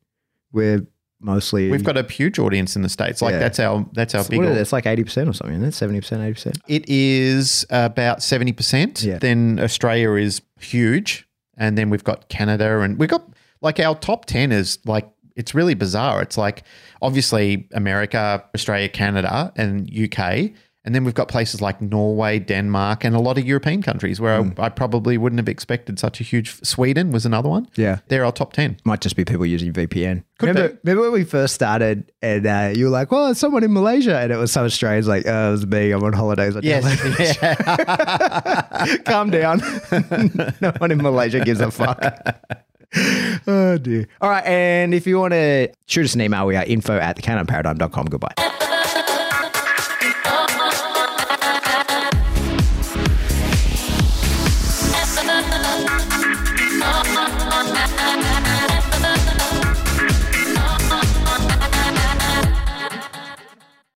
[0.53, 0.87] We're
[1.21, 1.71] mostly.
[1.71, 3.23] We've got a huge audience in the States.
[3.23, 3.39] Like Yeah.
[3.39, 6.03] that's our that's our big what is It's like 80% or something, isn't it?
[6.03, 6.59] 70%, 80%.
[6.69, 9.03] It is about seventy percent.
[9.03, 9.19] Yeah.
[9.19, 11.27] Then Australia is huge,
[11.57, 13.27] and then we've got Canada, and we've got
[13.63, 16.21] like our top ten is like it's really bizarre.
[16.23, 16.63] It's like
[17.03, 20.53] obviously America, Australia, Canada, and UK.
[20.87, 24.43] And then we've got places like Norway, Denmark, and a lot of European countries where
[24.43, 24.51] Hmm.
[24.61, 26.63] I, I probably wouldn't have expected such a huge.
[26.63, 27.67] Sweden was another one.
[27.77, 28.01] Yeah.
[28.09, 28.77] They're our top 10.
[28.85, 30.25] Might just be people using VPN.
[30.39, 30.79] Could remember, be.
[30.85, 34.19] remember when we first started and uh, you were like, well, it's someone in Malaysia.
[34.19, 35.91] And it was some strange like, oh, it was me.
[35.91, 36.55] I'm on holidays.
[36.55, 37.39] I Yes.
[37.43, 38.97] yeah.
[39.07, 39.61] Calm down.
[40.61, 42.03] no one in Malaysia gives a fuck.
[43.47, 44.07] oh, dear.
[44.21, 44.45] All right.
[44.45, 48.07] And if you want to shoot us an email, we are info at thecanineparadigm.com.
[48.07, 48.35] Goodbye.